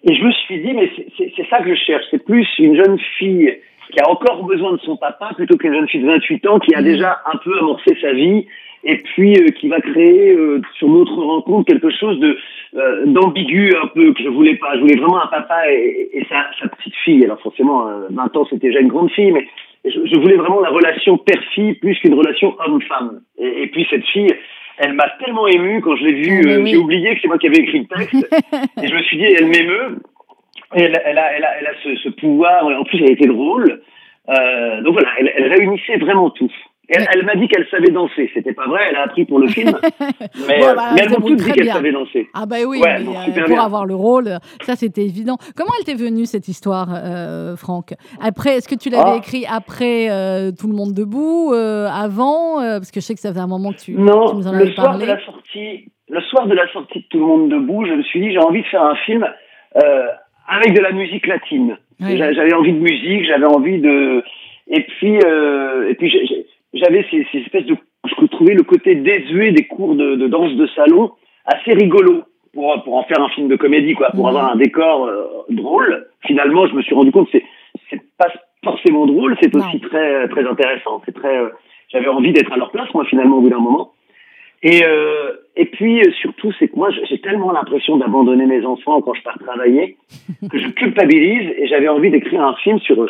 Et 0.10 0.16
je 0.16 0.24
me 0.24 0.32
suis 0.32 0.62
dit, 0.62 0.74
mais 0.74 0.92
c'est- 1.18 1.50
ça 1.50 1.60
que 1.62 1.70
je 1.74 1.80
cherche. 1.80 2.06
C'est 2.12 2.24
plus 2.24 2.48
une 2.60 2.76
jeune 2.76 3.00
fille 3.18 3.58
qui 3.92 4.00
a 4.00 4.10
encore 4.10 4.44
besoin 4.44 4.74
de 4.74 4.80
son 4.80 4.98
papa 4.98 5.32
plutôt 5.36 5.58
qu'une 5.58 5.74
jeune 5.74 5.88
fille 5.88 6.02
de 6.02 6.08
28 6.08 6.46
ans 6.48 6.60
qui 6.60 6.74
a 6.74 6.82
déjà 6.82 7.22
un 7.32 7.38
peu 7.38 7.58
amorcé 7.60 7.96
sa 8.02 8.14
vie 8.14 8.48
et 8.84 8.98
puis 8.98 9.36
euh, 9.36 9.50
qui 9.50 9.68
va 9.68 9.80
créer 9.80 10.32
euh, 10.32 10.62
sur 10.78 10.90
notre 10.90 11.16
rencontre 11.16 11.72
quelque 11.72 11.90
chose 11.90 12.20
de 12.20 12.38
euh, 12.76 13.06
d'ambigu 13.06 13.74
un 13.82 13.88
peu 13.88 14.14
que 14.14 14.24
je 14.24 14.30
voulais 14.30 14.56
pas. 14.56 14.76
Je 14.76 14.82
voulais 14.82 14.96
vraiment 14.96 15.24
un 15.24 15.28
papa 15.28 15.72
et, 15.72 16.10
et 16.14 16.26
sa, 16.30 16.48
sa, 16.60 16.68
petite 16.68 16.96
fille. 17.04 17.24
Alors 17.24 17.40
forcément, 17.42 17.88
20 18.10 18.38
ans 18.38 18.46
c'était 18.50 18.68
déjà 18.68 18.80
une 18.80 18.90
grande 18.90 19.12
fille, 19.12 19.32
mais 19.32 19.48
je, 19.86 20.00
je 20.06 20.20
voulais 20.20 20.36
vraiment 20.36 20.62
la 20.62 20.70
relation 20.70 21.18
père-fille 21.18 21.76
plus 21.76 21.98
qu'une 22.00 22.14
relation 22.16 22.56
homme-femme. 22.66 23.22
Et, 23.38 23.64
et, 23.64 23.68
puis 23.68 23.88
cette 23.90 24.06
fille, 24.06 24.34
elle 24.78 24.94
m'a 24.94 25.10
tellement 25.24 25.48
ému 25.48 25.82
quand 25.82 25.96
je 25.96 26.04
l'ai 26.04 26.14
vue. 26.14 26.42
Ah, 26.48 26.60
oui. 26.60 26.72
J'ai 26.72 26.78
oublié 26.78 27.16
que 27.16 27.22
c'est 27.22 27.28
moi 27.28 27.38
qui 27.38 27.48
avais 27.48 27.58
écrit 27.58 27.80
le 27.80 27.98
texte 27.98 28.14
et 28.82 28.88
je 28.88 28.96
me 28.96 29.02
suis 29.04 29.18
dit, 29.18 29.26
elle 29.26 29.48
m'émeut. 29.48 30.00
Elle, 30.76 31.00
elle, 31.06 31.18
a, 31.20 31.34
elle, 31.34 31.44
a, 31.44 31.60
elle 31.60 31.68
a 31.68 31.74
ce, 31.84 31.96
ce 31.98 32.10
pouvoir. 32.10 32.66
En 32.66 32.84
plus, 32.84 32.98
elle 33.00 33.12
était 33.12 33.28
drôle. 33.28 33.82
Euh, 34.30 34.82
donc 34.82 34.94
voilà, 34.94 35.10
elle, 35.20 35.32
elle 35.36 35.54
réunissait 35.54 35.98
vraiment 35.98 36.30
tout. 36.32 36.52
Elle, 36.90 37.06
elle 37.16 37.24
m'a 37.26 37.36
dit 37.36 37.48
qu'elle 37.48 37.66
savait 37.72 37.92
danser. 37.92 38.30
C'était 38.34 38.52
pas 38.54 38.68
vrai, 38.68 38.82
elle 38.90 38.98
a 38.98 39.04
appris 39.04 39.24
pour 39.26 39.40
le 39.40 39.48
film. 39.48 39.72
Mais, 40.48 40.60
Bon, 40.60 40.74
bah, 40.76 40.90
mais 40.94 41.02
elles 41.02 41.10
m'ont 41.12 41.16
toutes 41.28 41.38
dit 41.38 41.52
qu'elle 41.54 41.70
savait 41.72 41.92
danser. 41.94 42.28
Ah 42.34 42.46
bah 42.46 42.58
oui, 42.68 42.80
Ouais, 42.82 43.00
mais, 43.00 43.04
non, 43.06 43.14
euh, 43.18 43.32
pour 43.40 43.48
bien. 43.48 43.64
avoir 43.64 43.86
le 43.86 43.96
rôle, 43.96 44.38
ça 44.64 44.76
c'était 44.76 45.04
évident. 45.06 45.38
Comment 45.56 45.72
elle 45.80 45.86
t'est 45.86 45.94
venue 45.98 46.26
cette 46.26 46.48
histoire, 46.50 46.90
euh, 46.94 47.56
Franck? 47.56 47.94
Après, 48.22 48.58
est-ce 48.58 48.68
que 48.68 48.76
tu 48.76 48.90
l'avais 48.90 49.12
Ah. 49.14 49.18
écrit 49.18 49.46
après 49.50 50.10
euh, 50.12 50.52
Tout 50.52 50.68
le 50.68 50.74
monde 50.76 50.94
debout, 50.94 51.54
avant 51.54 52.58
Parce 52.58 52.92
que 52.92 53.00
je 53.00 53.06
sais 53.06 53.14
que 53.14 53.22
ça 53.22 53.30
faisait 53.30 53.40
un 53.40 53.48
moment 53.48 53.72
que 53.72 53.78
tu, 53.80 53.94
tu 53.96 54.00
Non, 54.02 54.34
nous 54.34 54.48
en 54.48 54.52
le 54.52 54.58
avais 54.64 54.72
soir 54.74 54.88
parlé. 54.88 55.06
de 55.06 55.12
la 55.12 55.26
sortie, 55.26 55.90
le 56.10 56.22
soir 56.22 56.48
de 56.48 56.54
la 56.54 56.68
sortie 56.74 57.00
de 57.00 57.06
Tout 57.10 57.20
le 57.20 57.26
monde 57.26 57.50
debout, 57.50 57.86
je 57.86 57.94
me 57.94 58.04
suis 58.04 58.20
dit 58.20 58.32
j'ai 58.34 58.40
envie 58.40 58.62
de 58.62 58.68
faire 58.68 58.84
un 58.84 58.96
film 59.06 59.26
avec 60.48 60.74
de 60.76 60.82
la 60.82 60.92
musique 60.92 61.28
latine. 61.28 61.78
J'avais 62.02 62.54
envie 62.54 62.74
de 62.74 62.80
musique, 62.80 63.26
j'avais 63.26 63.46
envie 63.46 63.80
de 63.80 64.22
et 64.68 64.82
puis 65.00 65.16
et 65.16 65.96
puis 65.96 66.10
j'ai- 66.10 66.46
j'avais 66.74 67.06
ces, 67.12 67.26
ces 67.32 67.40
espèces 67.40 67.66
de 67.66 67.76
je 68.06 68.26
trouvais 68.28 68.54
le 68.54 68.64
côté 68.64 68.96
désuet 68.96 69.52
des 69.52 69.66
cours 69.66 69.96
de, 69.96 70.16
de 70.16 70.28
danse 70.28 70.54
de 70.56 70.68
salon 70.76 71.12
assez 71.46 71.74
rigolo 71.74 72.24
pour 72.54 72.84
pour 72.84 72.96
en 72.96 73.04
faire 73.04 73.22
un 73.22 73.30
film 73.30 73.48
de 73.48 73.56
comédie 73.56 73.94
quoi, 73.94 74.10
pour 74.12 74.26
Mhm. 74.26 74.30
avoir 74.36 74.52
un 74.52 74.56
décor 74.56 75.06
euh, 75.06 75.26
drôle. 75.50 76.08
Finalement, 76.26 76.68
je 76.68 76.74
me 76.76 76.82
suis 76.82 76.94
rendu 76.96 77.12
compte 77.12 77.30
que 77.32 77.40
c'est 77.40 77.46
c'est 77.90 78.02
pas 78.18 78.28
forcément 78.64 79.06
drôle, 79.06 79.36
c'est 79.42 79.56
aussi 79.56 79.80
très 79.80 80.28
très 80.30 80.46
intéressant, 80.48 81.02
c'est 81.06 81.14
très 81.14 81.38
euh, 81.38 81.50
j'avais 81.92 82.08
envie 82.08 82.34
d'être 82.34 82.52
à 82.52 82.58
leur 82.58 82.72
place 82.72 82.94
moi 82.94 83.06
finalement 83.06 83.38
au 83.38 83.42
bout 83.42 83.50
d'un 83.50 83.60
moment. 83.60 83.92
Et, 84.66 84.82
euh, 84.86 85.34
et 85.58 85.66
puis 85.66 86.00
euh, 86.02 86.12
surtout, 86.22 86.54
c'est 86.58 86.70
que 86.70 86.78
moi, 86.78 86.90
j'ai 87.10 87.20
tellement 87.20 87.52
l'impression 87.52 87.98
d'abandonner 87.98 88.46
mes 88.46 88.66
enfants 88.66 89.02
quand 89.02 89.14
je 89.14 89.22
pars 89.22 89.38
travailler 89.38 89.98
que 90.52 90.58
je 90.58 90.70
culpabilise 90.70 91.50
et 91.58 91.68
j'avais 91.68 91.90
envie 91.90 92.10
d'écrire 92.12 92.42
un 92.42 92.56
film 92.56 92.80
sur 92.80 93.02
euh, 93.04 93.10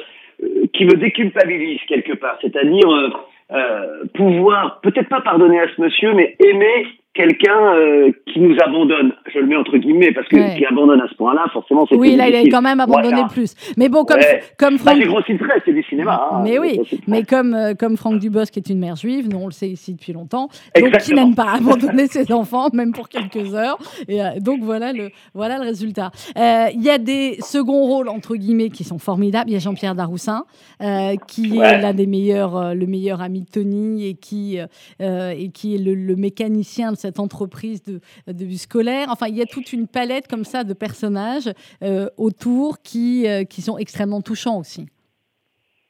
qui 0.73 0.85
me 0.85 0.95
déculpabilise 0.95 1.79
quelque 1.87 2.13
part, 2.13 2.39
c'est-à-dire 2.41 2.89
euh, 2.89 3.09
euh, 3.09 3.11
pouvoir 4.15 4.79
peut-être 4.81 5.09
pas 5.09 5.21
pardonner 5.21 5.59
à 5.59 5.67
ce 5.75 5.81
monsieur, 5.81 6.13
mais 6.13 6.35
aimer 6.43 6.87
quelqu'un 7.13 7.75
euh, 7.75 8.11
qui 8.33 8.39
nous 8.39 8.55
abandonne. 8.65 9.13
Je 9.31 9.39
le 9.39 9.45
mets 9.45 9.55
entre 9.55 9.77
guillemets 9.77 10.11
parce 10.13 10.27
que 10.27 10.35
Ouais. 10.35 10.55
qui 10.57 10.65
abandonne 10.65 10.99
à 10.99 11.07
ce 11.07 11.15
point-là, 11.15 11.45
forcément, 11.53 11.85
c'est 11.87 11.95
Oui, 11.95 12.15
là, 12.15 12.25
il 12.27 12.33
a 12.33 12.37
difficile. 12.39 12.51
quand 12.53 12.61
même 12.63 12.79
abandonné 12.79 13.09
Voilà. 13.09 13.27
plus. 13.27 13.53
Mais 13.77 13.87
bon, 13.87 14.03
comme, 14.03 14.17
Ouais. 14.17 14.41
comme 14.57 14.77
Bah, 14.77 14.81
Franck... 14.91 14.97
j'ai 14.97 15.07
grossi 15.07 15.33
le 15.33 15.39
trait, 15.39 15.61
c'est 15.63 15.73
du 15.73 15.83
cinéma. 15.83 16.27
hein. 16.31 16.41
Mais 16.43 16.57
oui, 16.57 16.79
mais 17.07 17.23
comme, 17.23 17.53
euh, 17.53 17.73
comme 17.75 17.97
Franck 17.97 18.19
Dubosc 18.19 18.51
qui 18.53 18.59
est 18.59 18.69
une 18.69 18.79
mère 18.79 18.95
juive, 18.95 19.29
nous 19.29 19.37
on 19.37 19.45
le 19.45 19.51
sait 19.51 19.69
ici 19.69 19.93
depuis 19.93 20.11
longtemps, 20.13 20.47
donc 20.79 20.97
qui 20.97 21.13
n'aime 21.13 21.35
pas 21.35 21.53
abandonner 21.57 22.07
ses 22.07 22.31
enfants, 22.31 22.69
même 22.73 22.93
pour 22.93 23.09
quelques 23.09 23.53
heures. 23.53 23.77
Et 24.07 24.21
euh, 24.21 24.29
donc 24.39 24.61
voilà 24.61 24.91
le, 24.91 25.09
voilà 25.35 25.57
le 25.59 25.63
résultat. 25.65 26.09
Il 26.35 26.81
y 26.81 26.89
a 26.89 26.97
des 26.97 27.37
seconds 27.41 27.83
rôles, 27.83 28.09
entre 28.09 28.35
guillemets, 28.35 28.69
qui 28.69 28.83
sont 28.83 28.97
formidables. 28.97 29.49
Il 29.51 29.53
y 29.53 29.57
a 29.57 29.59
Jean-Pierre 29.59 29.93
Daroussin, 29.95 30.45
qui 31.27 31.59
est 31.59 31.79
l'un 31.81 31.93
des 31.93 32.07
meilleurs, 32.07 32.73
le 32.73 32.85
meilleur 32.87 33.21
ami 33.21 33.41
de 33.41 33.49
Tony 33.49 34.07
et 34.07 34.15
qui, 34.15 34.57
et 34.99 35.49
qui 35.53 35.75
est 35.75 35.77
le, 35.77 35.93
le 35.93 36.15
mécanicien 36.15 36.91
de 36.91 36.97
cette 37.03 37.19
entreprise 37.19 37.83
de, 37.83 37.99
de 38.27 38.45
bus 38.45 38.61
scolaire. 38.61 39.07
Enfin, 39.09 39.27
il 39.27 39.35
y 39.35 39.41
a 39.41 39.45
toute 39.45 39.73
une 39.73 39.87
palette 39.87 40.27
comme 40.27 40.45
ça 40.45 40.63
de 40.63 40.73
personnages 40.73 41.49
euh, 41.83 42.07
autour 42.17 42.81
qui, 42.81 43.27
euh, 43.27 43.43
qui 43.43 43.61
sont 43.61 43.77
extrêmement 43.77 44.21
touchants 44.21 44.57
aussi. 44.57 44.87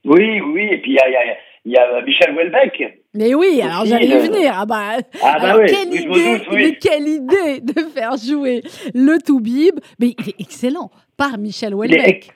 Oui, 0.05 0.41
oui, 0.41 0.63
et 0.71 0.81
puis 0.81 0.91
il 0.91 0.95
y 0.95 0.99
a, 0.99 1.07
il 1.07 1.13
y, 1.13 1.15
a, 1.15 1.37
il 1.65 1.71
y 1.71 1.77
a 1.77 2.01
Michel 2.01 2.33
Houellebecq. 2.33 2.99
Mais 3.13 3.35
oui, 3.35 3.61
alors 3.61 3.85
j'allais 3.85 4.07
y 4.07 4.13
euh, 4.13 4.19
venir. 4.21 4.53
Ah 4.55 4.65
bah, 4.65 4.97
Ah 5.21 5.37
bah 5.39 5.51
alors, 5.51 5.61
oui, 5.61 5.67
quelle 5.67 5.89
oui, 5.89 6.01
idée, 6.01 6.37
doute, 6.39 6.47
oui. 6.51 6.57
mais 6.57 6.75
quelle 6.77 7.07
idée 7.07 7.61
de 7.61 7.81
faire 7.93 8.17
jouer 8.17 8.63
le 8.95 9.21
Toubib. 9.21 9.79
Mais 9.99 10.15
il 10.19 10.29
est 10.29 10.41
excellent 10.41 10.89
par 11.15 11.37
Michel 11.37 11.75
Houellebecq. 11.75 12.31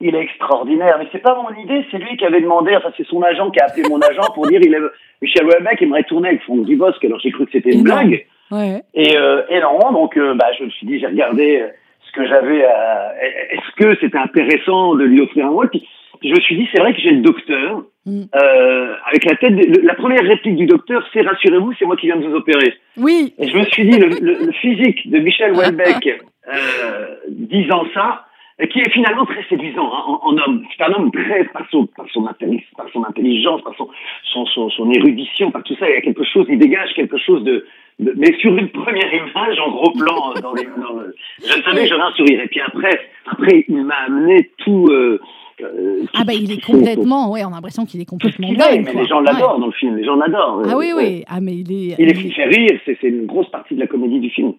Il 0.00 0.14
est 0.14 0.20
extraordinaire, 0.22 0.96
mais 0.98 1.06
c'est 1.12 1.22
pas 1.22 1.34
mon 1.40 1.54
idée, 1.62 1.84
c'est 1.90 1.98
lui 1.98 2.16
qui 2.16 2.24
avait 2.26 2.40
demandé, 2.40 2.76
enfin 2.76 2.90
c'est 2.96 3.06
son 3.06 3.22
agent 3.22 3.50
qui 3.50 3.60
a 3.60 3.64
appelé 3.66 3.82
mon 3.88 3.98
agent 4.00 4.30
pour 4.34 4.46
dire 4.46 4.60
il 4.62 4.74
est, 4.74 4.80
Michel 5.22 5.46
Houellebecq 5.46 5.80
aimerait 5.82 6.04
tourner 6.04 6.28
avec 6.28 6.42
Franck 6.42 6.64
Dubosc, 6.66 7.02
alors 7.04 7.18
j'ai 7.20 7.30
cru 7.32 7.46
que 7.46 7.52
c'était 7.52 7.70
une 7.72 7.82
blague. 7.82 8.26
Ouais. 8.50 8.82
Et, 8.94 9.16
euh, 9.16 9.42
et 9.48 9.60
non, 9.60 9.92
donc 9.92 10.16
euh, 10.16 10.34
bah, 10.34 10.46
je 10.58 10.64
me 10.64 10.70
suis 10.70 10.86
dit, 10.86 11.00
j'ai 11.00 11.06
regardé 11.06 11.60
euh, 11.62 11.68
ce 12.06 12.12
que 12.12 12.26
j'avais 12.28 12.64
à... 12.64 13.14
Est-ce 13.50 13.74
que 13.82 13.96
c'était 14.00 14.18
intéressant 14.18 14.94
de 14.94 15.04
lui 15.04 15.20
offrir 15.22 15.46
un 15.46 15.50
rôle? 15.50 15.68
Puis, 15.70 15.84
puis 16.20 16.28
je 16.30 16.34
me 16.34 16.40
suis 16.40 16.56
dit, 16.56 16.68
c'est 16.72 16.80
vrai 16.80 16.92
que 16.94 17.00
j'ai 17.00 17.10
le 17.12 17.22
docteur, 17.22 17.82
Mm. 18.08 18.22
euh, 18.36 18.94
avec 19.10 19.24
la 19.24 19.34
tête... 19.34 19.56
de- 19.56 19.84
la 19.84 19.94
première 19.94 20.22
réplique 20.22 20.54
du 20.54 20.66
docteur, 20.66 21.02
c'est 21.12 21.22
«Rassurez-vous, 21.22 21.72
c'est 21.76 21.86
moi 21.86 21.96
qui 21.96 22.06
viens 22.06 22.14
de 22.16 22.24
vous 22.24 22.36
opérer». 22.36 22.72
Oui, 22.98 23.34
Et 23.36 23.48
je 23.48 23.58
me 23.58 23.64
suis 23.64 23.84
dit, 23.84 23.98
le, 23.98 24.06
le- 24.10 24.46
le 24.46 24.52
physique 24.52 25.10
de 25.10 25.18
Michel 25.18 25.52
Houellebecq 25.54 26.20
disant 27.28 27.84
ça, 27.94 28.26
qui 28.72 28.80
est 28.80 28.90
finalement 28.90 29.26
très 29.26 29.44
séduisant 29.50 29.90
hein, 29.92 30.02
en, 30.06 30.30
en 30.32 30.38
homme. 30.38 30.62
C'est 30.76 30.82
un 30.84 30.92
homme 30.94 31.10
très, 31.10 31.44
par 31.44 31.66
son, 31.70 31.86
par 31.86 32.06
son, 32.10 32.22
par 32.22 32.86
son 32.92 33.04
intelligence, 33.04 33.60
par 33.62 33.74
son, 33.76 33.88
son, 34.32 34.46
son, 34.46 34.70
son 34.70 34.90
érudition, 34.90 35.50
par 35.50 35.62
tout 35.62 35.76
ça, 35.78 35.88
il 35.90 35.94
y 35.94 35.98
a 35.98 36.00
quelque 36.00 36.24
chose, 36.24 36.46
il 36.48 36.58
dégage 36.58 36.94
quelque 36.94 37.18
chose 37.18 37.44
de... 37.44 37.66
de- 37.98 38.14
mais 38.16 38.32
sur 38.38 38.56
une 38.56 38.70
première 38.70 39.12
image, 39.12 39.58
en 39.60 39.70
gros 39.70 39.90
plan, 39.92 40.32
euh, 40.36 40.40
dans 40.40 40.54
les, 40.54 40.64
dans 40.64 40.94
le- 40.98 41.14
je 41.40 41.62
savais 41.62 41.82
que 41.82 41.88
j'aurais 41.88 42.02
un 42.08 42.12
sourire. 42.12 42.40
Et 42.40 42.48
puis 42.48 42.60
après, 42.60 42.98
après 43.30 43.64
il 43.68 43.84
m'a 43.84 43.96
amené 44.06 44.50
tout... 44.64 44.86
Euh, 44.90 45.20
euh, 45.62 46.02
ah 46.14 46.22
bah 46.26 46.34
il 46.34 46.52
est 46.52 46.62
complètement, 46.64 47.30
ouais, 47.30 47.42
on 47.44 47.48
a 47.48 47.56
l'impression 47.56 47.86
qu'il 47.86 48.00
est 48.00 48.04
complètement 48.04 48.48
est, 48.48 48.56
dingue. 48.56 48.84
mais 48.84 48.92
quoi. 48.92 49.00
les 49.02 49.08
gens 49.08 49.20
Ouais. 49.20 49.24
l'adorent 49.32 49.58
dans 49.58 49.66
le 49.66 49.72
film, 49.72 49.96
les 49.96 50.04
gens 50.04 50.16
l'adorent. 50.16 50.62
Ah 50.68 50.76
oui, 50.76 50.90
Euh, 50.92 50.96
oui. 50.98 51.24
Ah 51.28 51.40
mais 51.40 51.54
il 51.56 51.72
est. 51.72 51.96
Il 51.98 52.10
est 52.10 52.12
qui 52.14 52.30
fait 52.30 52.44
rire, 52.44 52.78
c'est 52.84 52.98
c'est 53.00 53.08
une 53.08 53.24
grosse 53.24 53.48
partie 53.50 53.74
de 53.74 53.80
la 53.80 53.86
comédie 53.86 54.20
du 54.20 54.28
film. 54.28 54.52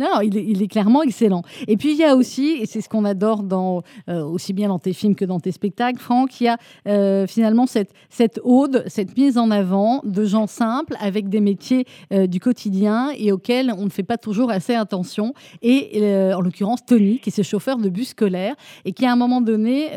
Non, 0.00 0.22
il 0.22 0.62
est, 0.62 0.66
clairement 0.66 1.02
excellent. 1.02 1.42
Et 1.68 1.76
puis 1.76 1.90
il 1.90 1.98
y 1.98 2.04
a 2.04 2.16
aussi, 2.16 2.56
et 2.62 2.64
c'est 2.64 2.80
ce 2.80 2.88
qu'on 2.88 3.04
adore 3.04 3.42
dans, 3.42 3.82
euh, 4.08 4.24
aussi 4.24 4.54
bien 4.54 4.68
dans 4.68 4.78
tes 4.78 4.94
films 4.94 5.14
que 5.14 5.26
dans 5.26 5.40
tes 5.40 5.52
spectacles, 5.52 5.98
Franck, 5.98 6.40
il 6.40 6.44
y 6.44 6.48
a 6.48 6.56
euh, 6.88 7.26
finalement 7.26 7.66
cette, 7.66 7.92
cette 8.08 8.40
ode, 8.42 8.82
cette 8.86 9.14
mise 9.14 9.36
en 9.36 9.50
avant 9.50 10.00
de 10.04 10.24
gens 10.24 10.46
simples 10.46 10.96
avec 11.00 11.28
des 11.28 11.40
métiers 11.40 11.84
euh, 12.14 12.26
du 12.26 12.40
quotidien 12.40 13.10
et 13.14 13.30
auxquels 13.30 13.74
on 13.76 13.84
ne 13.84 13.90
fait 13.90 14.02
pas 14.02 14.16
toujours 14.16 14.50
assez 14.50 14.74
attention. 14.74 15.34
Et 15.60 16.00
en 16.34 16.40
l'occurrence, 16.40 16.86
Tony, 16.86 17.18
qui 17.18 17.28
est 17.28 17.32
ce 17.32 17.42
chauffeur 17.42 17.76
de 17.76 17.90
bus 17.90 18.10
scolaire 18.10 18.54
et 18.86 18.92
qui 18.92 19.04
à 19.04 19.12
un 19.12 19.16
moment 19.16 19.42
donné, 19.42 19.88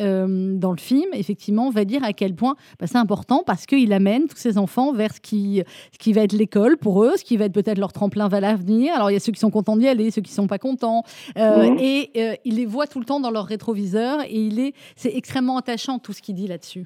dans 0.57 0.71
le 0.71 0.77
film, 0.77 1.05
effectivement, 1.13 1.69
va 1.69 1.85
dire 1.85 2.03
à 2.03 2.11
quel 2.11 2.35
point 2.35 2.55
bah, 2.79 2.87
c'est 2.87 2.97
important 2.97 3.43
parce 3.45 3.65
qu'il 3.65 3.93
amène 3.93 4.27
tous 4.27 4.37
ces 4.37 4.57
enfants 4.57 4.91
vers 4.91 5.13
ce 5.13 5.21
qui, 5.21 5.63
ce 5.93 5.97
qui 5.97 6.11
va 6.11 6.23
être 6.23 6.33
l'école 6.33 6.77
pour 6.77 7.03
eux, 7.03 7.13
ce 7.15 7.23
qui 7.23 7.37
va 7.37 7.45
être 7.45 7.53
peut-être 7.53 7.77
leur 7.77 7.93
tremplin 7.93 8.27
vers 8.27 8.41
l'avenir. 8.41 8.93
Alors 8.95 9.09
il 9.09 9.13
y 9.13 9.17
a 9.17 9.19
ceux 9.19 9.31
qui 9.31 9.39
sont 9.39 9.51
contents 9.51 9.77
d'y 9.77 9.87
aller, 9.93 10.11
ceux 10.11 10.21
qui 10.27 10.33
sont 10.41 10.47
pas 10.47 10.61
contents, 10.69 11.01
Euh, 11.37 11.89
et 11.91 11.99
euh, 12.17 12.33
il 12.49 12.55
les 12.59 12.67
voit 12.75 12.87
tout 12.91 12.99
le 13.03 13.07
temps 13.11 13.21
dans 13.25 13.33
leur 13.37 13.45
rétroviseur 13.55 14.15
et 14.33 14.39
il 14.49 14.59
est, 14.65 14.73
c'est 15.01 15.13
extrêmement 15.21 15.57
attachant 15.63 15.97
tout 16.03 16.13
ce 16.17 16.21
qu'il 16.23 16.35
dit 16.41 16.49
là-dessus. 16.53 16.85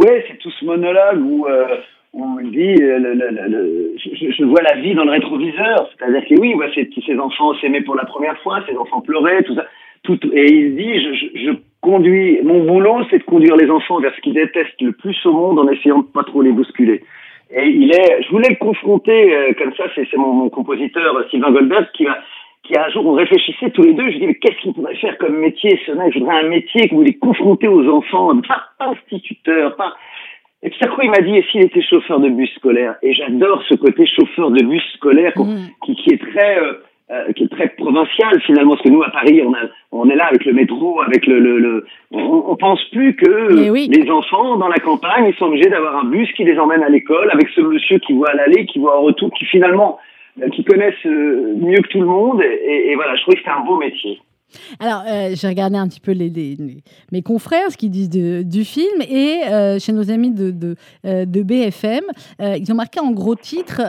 Ouais, 0.00 0.16
c'est 0.26 0.38
tout 0.42 0.50
ce 0.58 0.64
monologue 0.64 1.20
où, 1.30 1.46
euh, 1.46 1.76
où 2.18 2.22
il 2.44 2.50
dit 2.50 2.74
euh, 2.82 2.98
le, 3.04 3.10
le, 3.20 3.26
le, 3.36 3.44
le- 3.54 3.92
je, 4.02 4.26
je 4.38 4.44
vois 4.44 4.62
la 4.70 4.76
vie 4.82 4.94
dans 4.98 5.04
le 5.04 5.14
rétroviseur. 5.18 5.78
C'est-à-dire 5.90 6.24
que 6.28 6.34
oui, 6.40 6.48
il 6.52 6.56
voit 6.60 6.72
ces, 6.74 6.88
ces 7.06 7.18
enfants 7.26 7.50
s'aimer 7.60 7.82
pour 7.82 7.96
la 8.02 8.06
première 8.12 8.38
fois, 8.42 8.56
ces 8.68 8.76
enfants 8.76 9.00
pleurer, 9.00 9.44
tout 9.44 9.54
ça. 9.54 9.66
Tout, 10.06 10.18
et 10.40 10.46
il 10.60 10.76
dit 10.76 10.94
je, 11.04 11.10
je, 11.20 11.26
je 11.44 11.50
conduis, 11.80 12.30
mon 12.42 12.60
boulot, 12.68 12.98
c'est 13.08 13.20
de 13.24 13.28
conduire 13.34 13.56
les 13.62 13.70
enfants 13.70 14.00
vers 14.00 14.14
ce 14.16 14.20
qu'ils 14.22 14.34
détestent 14.34 14.80
le 14.80 14.92
plus 14.92 15.16
au 15.26 15.32
monde 15.32 15.58
en 15.62 15.68
essayant 15.74 16.00
de 16.00 16.10
pas 16.18 16.24
trop 16.24 16.42
les 16.42 16.52
bousculer. 16.52 16.98
Et 17.56 17.66
il 17.68 17.92
est, 17.92 18.22
je 18.22 18.30
voulais 18.30 18.48
le 18.50 18.56
confronter 18.56 19.34
euh, 19.34 19.52
comme 19.56 19.74
ça, 19.76 19.84
c'est 19.94 20.16
mon, 20.16 20.32
mon 20.32 20.48
compositeur 20.48 21.16
euh, 21.16 21.24
Sylvain 21.30 21.52
Goldberg 21.52 21.86
qui 21.94 22.04
va 22.04 22.18
qui 22.64 22.76
un 22.78 22.88
jour 22.88 23.04
on 23.06 23.12
réfléchissait 23.12 23.70
tous 23.70 23.82
les 23.82 23.92
deux, 23.92 24.10
je 24.10 24.18
dis 24.18 24.26
mais 24.26 24.34
qu'est-ce 24.36 24.56
qu'il 24.62 24.72
pourrait 24.72 24.96
faire 24.96 25.18
comme 25.18 25.36
métier? 25.36 25.78
Ce 25.86 25.92
mec 25.92 26.12
Je 26.14 26.18
voudrais 26.18 26.40
un 26.44 26.48
métier 26.48 26.88
où 26.92 27.02
il 27.02 27.08
est 27.10 27.18
confronté 27.18 27.68
aux 27.68 27.86
enfants, 27.88 28.34
pas, 28.48 28.62
pas 28.78 28.88
instituteur, 28.92 29.76
pas. 29.76 29.94
Et 30.62 30.70
puis, 30.70 30.78
ça 30.80 30.88
coup, 30.88 31.02
il 31.02 31.10
m'a 31.10 31.20
dit, 31.20 31.36
et 31.36 31.44
s'il 31.52 31.62
était 31.62 31.82
chauffeur 31.82 32.20
de 32.20 32.30
bus 32.30 32.50
scolaire? 32.54 32.94
Et 33.02 33.12
j'adore 33.12 33.62
ce 33.68 33.74
côté 33.74 34.06
chauffeur 34.06 34.50
de 34.50 34.64
bus 34.64 34.82
scolaire 34.94 35.32
Mhm. 35.36 35.68
qui, 35.84 35.94
qui 35.94 36.14
est 36.14 36.16
très, 36.32 36.58
euh, 36.58 36.80
euh, 37.10 37.32
qui 37.32 37.44
est 37.44 37.48
très 37.48 37.68
provincial 37.68 38.40
finalement, 38.42 38.72
parce 38.72 38.82
que 38.82 38.88
nous 38.88 39.02
à 39.02 39.10
Paris, 39.10 39.42
on, 39.44 39.52
a, 39.52 39.58
on 39.92 40.08
est 40.08 40.16
là 40.16 40.26
avec 40.26 40.44
le 40.46 40.52
métro, 40.54 41.00
avec 41.02 41.26
le, 41.26 41.38
le, 41.38 41.58
le- 41.58 41.86
on, 42.12 42.44
on 42.48 42.56
pense 42.56 42.82
plus 42.92 43.14
que 43.14 43.70
oui. 43.70 43.88
les 43.92 44.10
enfants 44.10 44.56
dans 44.56 44.68
la 44.68 44.78
campagne, 44.78 45.26
ils 45.28 45.34
sont 45.36 45.46
obligés 45.46 45.68
d'avoir 45.68 45.96
un 45.96 46.04
bus 46.04 46.32
qui 46.32 46.44
les 46.44 46.58
emmène 46.58 46.82
à 46.82 46.88
l'école, 46.88 47.30
avec 47.30 47.48
ce 47.50 47.60
monsieur 47.60 47.98
qui 47.98 48.14
voit 48.14 48.30
à 48.30 48.34
l'aller, 48.34 48.64
qui 48.66 48.78
voit 48.78 48.98
en 48.98 49.02
retour, 49.02 49.30
qui 49.32 49.44
finalement, 49.44 49.98
euh, 50.42 50.48
qui 50.48 50.64
connaissent 50.64 51.04
euh, 51.06 51.54
mieux 51.60 51.80
que 51.82 51.88
tout 51.88 52.00
le 52.00 52.06
monde. 52.06 52.42
Et, 52.42 52.90
et 52.90 52.94
voilà, 52.94 53.14
je 53.16 53.22
trouvais 53.22 53.36
que 53.36 53.42
c'était 53.42 53.56
un 53.56 53.64
beau 53.64 53.76
métier. 53.76 54.18
Alors, 54.78 55.02
euh, 55.08 55.30
j'ai 55.34 55.48
regardé 55.48 55.76
un 55.76 55.88
petit 55.88 56.00
peu 56.00 56.12
les, 56.12 56.28
les- 56.30 56.54
les- 56.56 56.82
mes 57.12 57.22
confrères, 57.22 57.70
ce 57.72 57.76
qu'ils 57.76 57.90
disent 57.90 58.08
de- 58.10 58.42
du 58.42 58.64
film, 58.64 59.02
et 59.02 59.42
euh, 59.48 59.78
chez 59.80 59.92
nos 59.92 60.10
amis 60.10 60.30
de, 60.30 60.50
de, 60.50 60.76
euh, 61.06 61.24
de 61.24 61.42
BFM, 61.42 62.04
ils 62.40 62.70
ont 62.70 62.74
marqué 62.76 63.00
en 63.00 63.10
gros 63.10 63.34
titre 63.34 63.80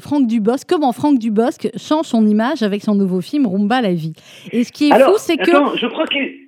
Franck 0.00 0.26
Dubosc, 0.26 0.66
comment 0.68 0.92
Franck 0.92 1.18
Dubosc 1.18 1.68
change 1.76 2.06
son 2.06 2.26
image 2.26 2.62
avec 2.62 2.82
son 2.82 2.94
nouveau 2.94 3.20
film 3.20 3.46
Rumba 3.46 3.80
la 3.80 3.92
vie. 3.94 4.12
Et 4.50 4.64
ce 4.64 4.72
qui 4.72 4.88
est 4.88 4.92
Alors, 4.92 5.12
fou, 5.12 5.16
c'est 5.18 5.36
que... 5.36 5.50
je 5.76 5.86
crois 5.86 6.06
qu'ils, 6.06 6.41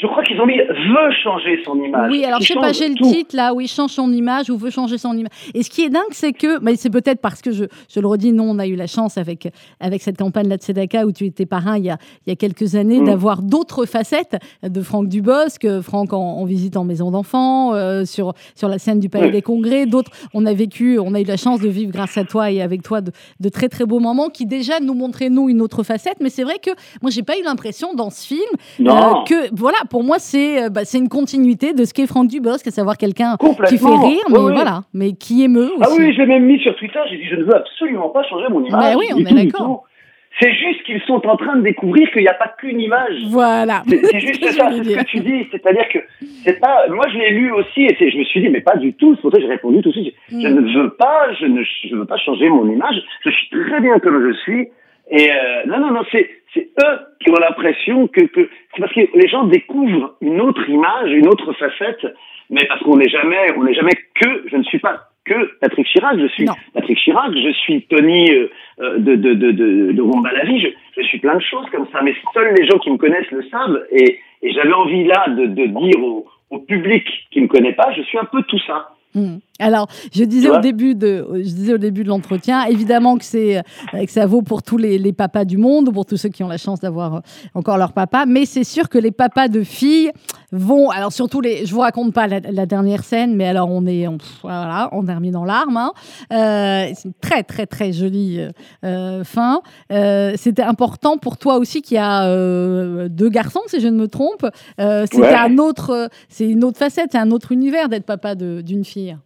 je- 0.00 0.06
crois 0.06 0.22
qu'ils 0.24 0.40
ont 0.40 0.46
mis 0.46 0.56
veut 0.58 1.10
changer 1.22 1.60
son 1.64 1.76
image. 1.82 2.10
Oui, 2.10 2.24
alors 2.24 2.40
Ils 2.40 2.44
je 2.46 2.52
sais 2.52 2.58
pas, 2.58 2.72
j'ai 2.72 2.88
le 2.88 2.94
titre 2.94 3.36
là, 3.36 3.52
oui, 3.54 3.66
change 3.66 3.90
son 3.90 4.12
image 4.12 4.50
ou 4.50 4.56
veut 4.56 4.70
changer 4.70 4.98
son 4.98 5.12
image. 5.16 5.30
Et 5.54 5.62
ce 5.62 5.70
qui 5.70 5.82
est 5.82 5.90
dingue, 5.90 6.02
c'est 6.12 6.32
que, 6.32 6.58
mais 6.60 6.76
c'est 6.76 6.90
peut-être 6.90 7.20
parce 7.20 7.42
que 7.42 7.50
je, 7.52 7.64
je 7.92 8.00
le 8.00 8.06
redis, 8.06 8.32
non, 8.32 8.44
on 8.50 8.58
a 8.58 8.66
eu 8.66 8.74
la 8.76 8.86
chance 8.86 9.18
avec, 9.18 9.48
avec 9.80 10.02
cette 10.02 10.16
campagne 10.18 10.48
là 10.48 10.56
de 10.56 10.62
Tzedaka 10.62 11.06
où 11.06 11.12
tu 11.12 11.24
étais 11.26 11.46
parrain 11.46 11.76
il 11.78 11.84
y 11.84 11.90
a, 11.90 11.98
il 12.26 12.30
y 12.30 12.32
a 12.32 12.36
quelques 12.36 12.74
années 12.74 13.00
Mm. 13.00 13.04
d'avoir 13.06 13.42
d'autres 13.42 13.86
facettes 13.86 14.36
de 14.62 14.80
Franck 14.82 15.08
Dubosc, 15.08 15.64
euh, 15.64 15.82
Franck 15.82 16.12
en, 16.12 16.18
en 16.18 16.44
visite 16.44 16.76
en 16.76 16.84
maison 16.84 17.10
d'enfants, 17.10 17.74
euh, 17.74 18.04
sur, 18.04 18.34
sur 18.54 18.68
la 18.68 18.78
scène 18.78 18.98
du 19.00 19.08
Palais 19.08 19.26
Ouais. 19.26 19.30
des 19.32 19.42
Congrès, 19.42 19.86
d'autres. 19.86 20.10
On 20.34 20.46
a 20.46 20.54
vécu, 20.54 20.98
on 20.98 21.14
a 21.14 21.20
eu 21.20 21.24
la 21.24 21.36
chance 21.36 21.60
de 21.60 21.68
vivre 21.68 21.92
grâce 21.92 22.16
à 22.18 22.24
toi 22.24 22.50
et 22.50 22.62
avec 22.62 22.82
toi 22.82 23.00
de, 23.00 23.12
de 23.40 23.48
très 23.48 23.68
très 23.68 23.84
beaux 23.84 23.98
moments 24.00 24.28
qui 24.28 24.46
déjà 24.46 24.80
nous 24.80 24.94
montraient 24.94 25.28
nous 25.30 25.48
une 25.48 25.60
autre 25.60 25.82
facette. 25.82 26.16
Mais 26.20 26.30
c'est 26.30 26.44
vrai 26.44 26.58
que 26.62 26.70
moi 27.02 27.10
j'ai 27.10 27.22
pas 27.22 27.38
eu 27.38 27.42
l'impression 27.42 27.94
dans 27.94 28.10
ce 28.10 28.26
film 28.26 28.40
euh, 28.80 28.84
que 29.26 29.54
voilà, 29.54 29.78
pour 29.90 30.04
moi, 30.04 30.16
c'est 30.18 30.64
euh, 30.64 30.68
bah, 30.70 30.82
une 30.94 31.08
continuité 31.08 31.72
de 31.74 31.84
ce 31.84 31.92
qu'est 31.94 32.06
Franck 32.06 32.28
Dubosc, 32.28 32.66
à 32.66 32.70
savoir 32.70 32.96
quelqu'un 32.96 33.36
qui 33.68 33.78
fait 33.78 33.86
rire, 33.86 34.22
mais 34.30 34.38
oui. 34.38 34.52
voilà, 34.52 34.82
mais 34.94 35.12
qui 35.12 35.42
émeut 35.42 35.70
aussi. 35.74 35.82
Ah 35.82 35.88
oui, 35.96 36.12
je 36.12 36.18
l'ai 36.20 36.26
même 36.26 36.44
mis 36.46 36.58
sur 36.60 36.74
Twitter. 36.76 37.00
J'ai 37.10 37.16
dit, 37.18 37.24
je 37.28 37.36
ne 37.36 37.44
veux 37.44 37.56
absolument 37.56 38.08
pas 38.10 38.22
changer 38.24 38.46
mon 38.50 38.64
image. 38.64 38.80
Bah 38.94 38.98
oui, 38.98 39.06
on 39.14 39.18
est 39.18 39.44
d'accord. 39.46 39.84
C'est 40.40 40.52
juste 40.54 40.84
qu'ils 40.84 41.00
sont 41.02 41.20
en 41.26 41.36
train 41.36 41.56
de 41.56 41.62
découvrir 41.62 42.08
qu'il 42.12 42.22
n'y 42.22 42.28
a 42.28 42.34
pas 42.34 42.52
qu'une 42.58 42.80
image. 42.80 43.16
Voilà. 43.30 43.82
C'est 43.88 44.20
juste 44.20 44.40
que 44.40 44.52
ça, 44.52 44.70
ce 44.70 44.78
que 44.82 45.04
tu 45.04 45.18
dis. 45.18 45.46
C'est-à-dire 45.50 45.88
que 45.92 45.98
c'est 46.44 46.60
pas. 46.60 46.86
Moi, 46.90 47.06
je 47.12 47.18
l'ai 47.18 47.30
lu 47.30 47.50
aussi 47.50 47.80
et 47.86 47.96
je 48.10 48.16
me 48.18 48.22
suis 48.24 48.40
dit, 48.42 48.48
mais 48.48 48.60
pas 48.60 48.76
du 48.76 48.92
tout. 48.94 49.16
C'est 49.16 49.22
pour 49.22 49.32
ça 49.32 49.38
que 49.38 49.42
j'ai 49.42 49.48
répondu 49.50 49.80
tout 49.82 49.88
de 49.88 49.94
suite. 49.94 50.14
Je 50.30 50.36
Mm. 50.36 50.60
ne 50.60 50.80
veux 50.82 50.90
pas, 50.90 51.32
je 51.40 51.46
ne 51.46 51.60
je 51.64 51.96
veux 51.96 52.04
pas 52.04 52.18
changer 52.18 52.48
mon 52.50 52.70
image. 52.70 52.94
Je 53.24 53.30
suis 53.30 53.48
très 53.48 53.80
bien 53.80 53.98
comme 53.98 54.30
je 54.30 54.36
suis. 54.38 54.68
Et 55.10 55.30
euh, 55.30 55.64
non, 55.66 55.80
non, 55.80 55.92
non, 55.92 56.02
c'est 56.12 56.28
c'est 56.54 56.68
eux 56.82 56.98
qui 57.20 57.30
ont 57.30 57.38
l'impression 57.40 58.08
que, 58.08 58.22
que 58.22 58.48
c'est 58.74 58.80
parce 58.80 58.92
que 58.92 59.00
les 59.14 59.28
gens 59.28 59.44
découvrent 59.44 60.16
une 60.20 60.40
autre 60.40 60.68
image, 60.68 61.10
une 61.12 61.28
autre 61.28 61.52
facette, 61.54 62.06
mais 62.50 62.64
parce 62.66 62.82
qu'on 62.82 62.96
n'est 62.96 63.08
jamais, 63.08 63.52
on 63.56 63.64
n'est 63.64 63.74
jamais 63.74 63.94
que. 64.14 64.44
Je 64.50 64.56
ne 64.56 64.62
suis 64.64 64.78
pas 64.78 65.08
que 65.24 65.58
Patrick 65.60 65.86
Chirac. 65.86 66.18
Je 66.18 66.26
suis 66.28 66.44
Non. 66.44 66.54
Patrick 66.74 66.98
Chirac. 66.98 67.32
Je 67.34 67.52
suis 67.52 67.82
Tony 67.82 68.30
euh, 68.30 68.50
euh, 68.80 68.98
de 68.98 69.14
de 69.16 69.34
de 69.34 69.50
de, 69.52 69.92
de 69.92 70.02
Rumba 70.02 70.32
la 70.32 70.44
vie. 70.44 70.60
Je, 70.60 70.68
je 71.00 71.06
suis 71.06 71.18
plein 71.18 71.36
de 71.36 71.42
choses 71.42 71.68
comme 71.70 71.86
ça, 71.92 72.00
mais 72.02 72.14
seuls 72.34 72.54
les 72.58 72.66
gens 72.66 72.78
qui 72.78 72.90
me 72.90 72.96
connaissent 72.96 73.30
le 73.30 73.42
savent. 73.50 73.84
Et, 73.90 74.18
et 74.42 74.52
j'avais 74.52 74.72
envie 74.72 75.04
là 75.04 75.26
de, 75.28 75.46
de 75.46 75.66
dire 75.66 76.02
au, 76.02 76.26
au 76.50 76.58
public 76.60 77.04
qui 77.30 77.40
me 77.40 77.48
connaît 77.48 77.72
pas, 77.74 77.92
je 77.92 78.02
suis 78.02 78.18
un 78.18 78.24
peu 78.24 78.42
tout 78.42 78.58
ça. 78.66 78.90
Hmm. 79.14 79.38
Alors, 79.58 79.88
je 80.12 80.24
disais 80.24 80.48
au 80.50 80.60
début 80.60 80.94
de, 80.94 81.26
je 81.34 81.40
disais 81.42 81.74
au 81.74 81.78
début 81.78 82.04
de 82.04 82.08
l'entretien, 82.08 82.64
évidemment 82.66 83.16
que 83.18 83.24
c'est 83.24 83.58
euh, 83.58 84.04
que 84.04 84.10
ça 84.10 84.26
vaut 84.26 84.42
pour 84.42 84.62
tous 84.62 84.76
les, 84.76 84.98
les 84.98 85.12
papas 85.12 85.44
du 85.44 85.56
monde, 85.56 85.92
pour 85.92 86.06
tous 86.06 86.16
ceux 86.16 86.28
qui 86.28 86.42
ont 86.44 86.48
la 86.48 86.58
chance 86.58 86.80
d'avoir 86.80 87.14
euh, 87.16 87.20
encore 87.54 87.76
leur 87.78 87.92
papa, 87.92 88.24
mais 88.26 88.46
c'est 88.46 88.64
sûr 88.64 88.88
que 88.88 88.98
les 88.98 89.10
papas 89.10 89.48
de 89.48 89.62
filles 89.62 90.10
vont, 90.52 90.90
alors 90.90 91.12
surtout 91.12 91.40
les, 91.40 91.66
je 91.66 91.74
vous 91.74 91.80
raconte 91.80 92.12
pas 92.14 92.26
la, 92.26 92.40
la 92.40 92.66
dernière 92.66 93.02
scène, 93.04 93.34
mais 93.36 93.46
alors 93.48 93.68
on 93.70 93.84
est, 93.86 94.06
on, 94.06 94.18
voilà, 94.42 94.88
on 94.92 95.06
a 95.08 95.14
remis 95.14 95.30
dans 95.32 95.44
l'arme. 95.44 95.76
hein. 95.76 95.92
Euh, 96.32 96.92
c'est 96.94 97.08
une 97.08 97.14
très 97.20 97.42
très 97.42 97.66
très 97.66 97.92
jolie 97.92 98.40
euh, 98.84 99.24
fin. 99.24 99.60
Euh, 99.92 100.32
C'était 100.36 100.62
important 100.62 101.18
pour 101.18 101.36
toi 101.36 101.56
aussi 101.58 101.82
qu'il 101.82 101.96
y 101.96 101.98
a 102.00 102.28
deux 103.08 103.28
garçons, 103.28 103.60
si 103.66 103.80
je 103.80 103.88
ne 103.88 103.96
me 103.96 104.08
trompe. 104.08 104.46
Ouais. 105.18 105.34
un 105.34 105.58
autre, 105.58 106.08
c'est 106.28 106.48
une 106.48 106.64
autre 106.64 106.78
facette, 106.78 107.08
c'est 107.12 107.18
un 107.18 107.30
autre 107.30 107.52
univers 107.52 107.88
d'être 107.88 108.06
papa 108.06 108.34
de- 108.34 108.60
d'une 108.60 108.84
fille. 108.84 109.16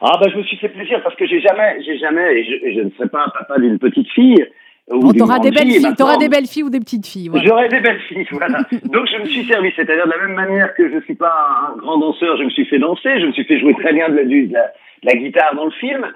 Ah 0.00 0.18
bah 0.20 0.26
je 0.30 0.36
me 0.36 0.42
suis 0.42 0.56
fait 0.56 0.68
plaisir 0.68 1.02
parce 1.02 1.16
que 1.16 1.26
j'ai 1.26 1.40
jamais, 1.40 1.78
j'ai 1.84 1.98
jamais, 1.98 2.40
et 2.40 2.44
je, 2.44 2.66
et 2.66 2.74
je 2.74 2.80
ne 2.80 2.90
serai 2.90 3.08
pas 3.08 3.26
papa 3.36 3.58
d'une 3.58 3.78
petite 3.78 4.10
fille. 4.10 4.46
Ou 4.88 5.12
t'auras 5.12 5.40
des 5.40 5.50
belles 5.50 5.68
fille, 5.68 5.80
filles, 5.80 5.96
t'auras 5.96 6.16
des 6.16 6.28
belles 6.28 6.46
filles 6.46 6.62
ou 6.62 6.70
des 6.70 6.78
petites 6.78 7.06
filles. 7.06 7.28
Voilà. 7.28 7.44
J'aurai 7.44 7.68
des 7.68 7.80
belles 7.80 8.00
filles, 8.02 8.26
voilà. 8.30 8.58
Donc 8.84 9.08
je 9.10 9.20
me 9.20 9.24
suis 9.26 9.44
servi, 9.44 9.72
c'est-à-dire 9.74 10.06
de 10.06 10.12
la 10.12 10.26
même 10.26 10.36
manière 10.36 10.74
que 10.74 10.88
je 10.92 11.00
suis 11.00 11.16
pas 11.16 11.72
un 11.72 11.76
grand 11.76 11.98
danseur, 11.98 12.36
je 12.36 12.44
me 12.44 12.50
suis 12.50 12.66
fait 12.66 12.78
danser, 12.78 13.20
je 13.20 13.26
me 13.26 13.32
suis 13.32 13.44
fait 13.44 13.58
jouer 13.58 13.74
très 13.74 13.92
bien 13.92 14.08
de 14.08 14.16
la, 14.16 14.24
de 14.24 14.52
la, 14.52 14.62
de 14.62 15.06
la 15.06 15.14
guitare 15.16 15.54
dans 15.56 15.64
le 15.64 15.72
film. 15.72 16.06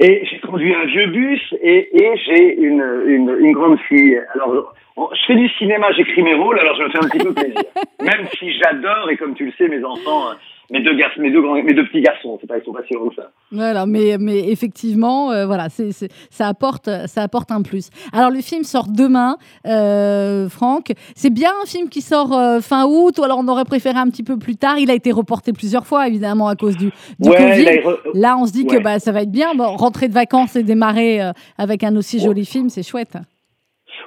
Et 0.00 0.24
j'ai 0.30 0.38
conduit 0.38 0.72
un 0.72 0.84
vieux 0.84 1.06
bus 1.08 1.42
et, 1.60 1.88
et 1.92 2.16
j'ai 2.24 2.56
une, 2.60 2.84
une, 3.06 3.36
une 3.40 3.52
grande 3.52 3.80
fille. 3.88 4.20
Alors, 4.34 4.74
je 4.96 5.20
fais 5.26 5.34
du 5.34 5.48
cinéma, 5.50 5.90
j'écris 5.92 6.22
mes 6.22 6.34
rôles, 6.34 6.58
alors 6.60 6.76
je 6.76 6.84
me 6.84 6.90
fais 6.90 6.98
un 6.98 7.08
petit 7.08 7.18
peu 7.18 7.34
plaisir. 7.34 7.62
Même 8.00 8.26
si 8.38 8.52
j'adore, 8.52 9.10
et 9.10 9.16
comme 9.16 9.34
tu 9.34 9.46
le 9.46 9.52
sais, 9.58 9.66
mes 9.66 9.82
enfants, 9.82 10.30
mes 10.70 10.80
deux 10.82 10.94
garçons, 10.94 11.20
mes 11.22 11.30
deux, 11.30 11.40
grands, 11.40 11.54
mes 11.62 11.72
deux 11.72 11.86
petits 11.86 12.02
garçons, 12.02 12.36
c'est 12.40 12.46
pas, 12.46 12.58
ils 12.58 12.64
sont 12.64 12.72
pas 12.72 12.82
si 12.86 12.94
grands 12.94 13.08
que 13.08 13.14
ça. 13.14 13.30
Voilà, 13.52 13.86
mais, 13.86 14.16
mais 14.20 14.50
effectivement, 14.50 15.30
euh, 15.32 15.46
voilà, 15.46 15.68
c'est, 15.70 15.92
c'est- 15.92 16.12
ça, 16.30 16.46
apporte, 16.48 16.90
ça 17.06 17.22
apporte 17.22 17.50
un 17.50 17.62
plus. 17.62 17.88
Alors, 18.12 18.30
le 18.30 18.40
film 18.40 18.64
sort 18.64 18.86
demain, 18.88 19.36
euh, 19.66 20.48
Franck. 20.48 20.92
C'est 21.14 21.32
bien 21.32 21.50
un 21.62 21.66
film 21.66 21.88
qui 21.88 22.00
sort 22.02 22.32
euh, 22.36 22.60
fin 22.60 22.84
août, 22.86 23.18
ou 23.18 23.24
alors 23.24 23.38
on 23.42 23.48
aurait 23.48 23.64
préféré 23.64 23.98
un 23.98 24.10
petit 24.10 24.22
peu 24.22 24.38
plus 24.38 24.56
tard. 24.56 24.78
Il 24.78 24.90
a 24.90 24.94
été 24.94 25.10
reporté 25.12 25.52
plusieurs 25.52 25.86
fois, 25.86 26.06
évidemment, 26.06 26.48
à 26.48 26.56
cause 26.56 26.76
du, 26.76 26.90
du 27.18 27.30
Covid. 27.30 27.64
là, 27.64 27.74
il 27.74 27.80
re- 27.80 27.98
Là, 28.14 28.36
on 28.38 28.46
se 28.46 28.52
dit 28.52 28.66
que 28.66 28.78
bah, 28.82 28.98
ça 28.98 29.12
va 29.12 29.22
être 29.22 29.32
bien. 29.32 29.54
Bon, 29.54 29.64
rentrer 29.76 30.08
de 30.08 30.14
vacances 30.14 30.54
et 30.56 30.62
démarrer 30.62 31.20
avec 31.56 31.82
un 31.84 31.96
aussi 31.96 32.18
joli 32.20 32.44
film, 32.44 32.68
c'est 32.68 32.82
chouette. 32.86 33.16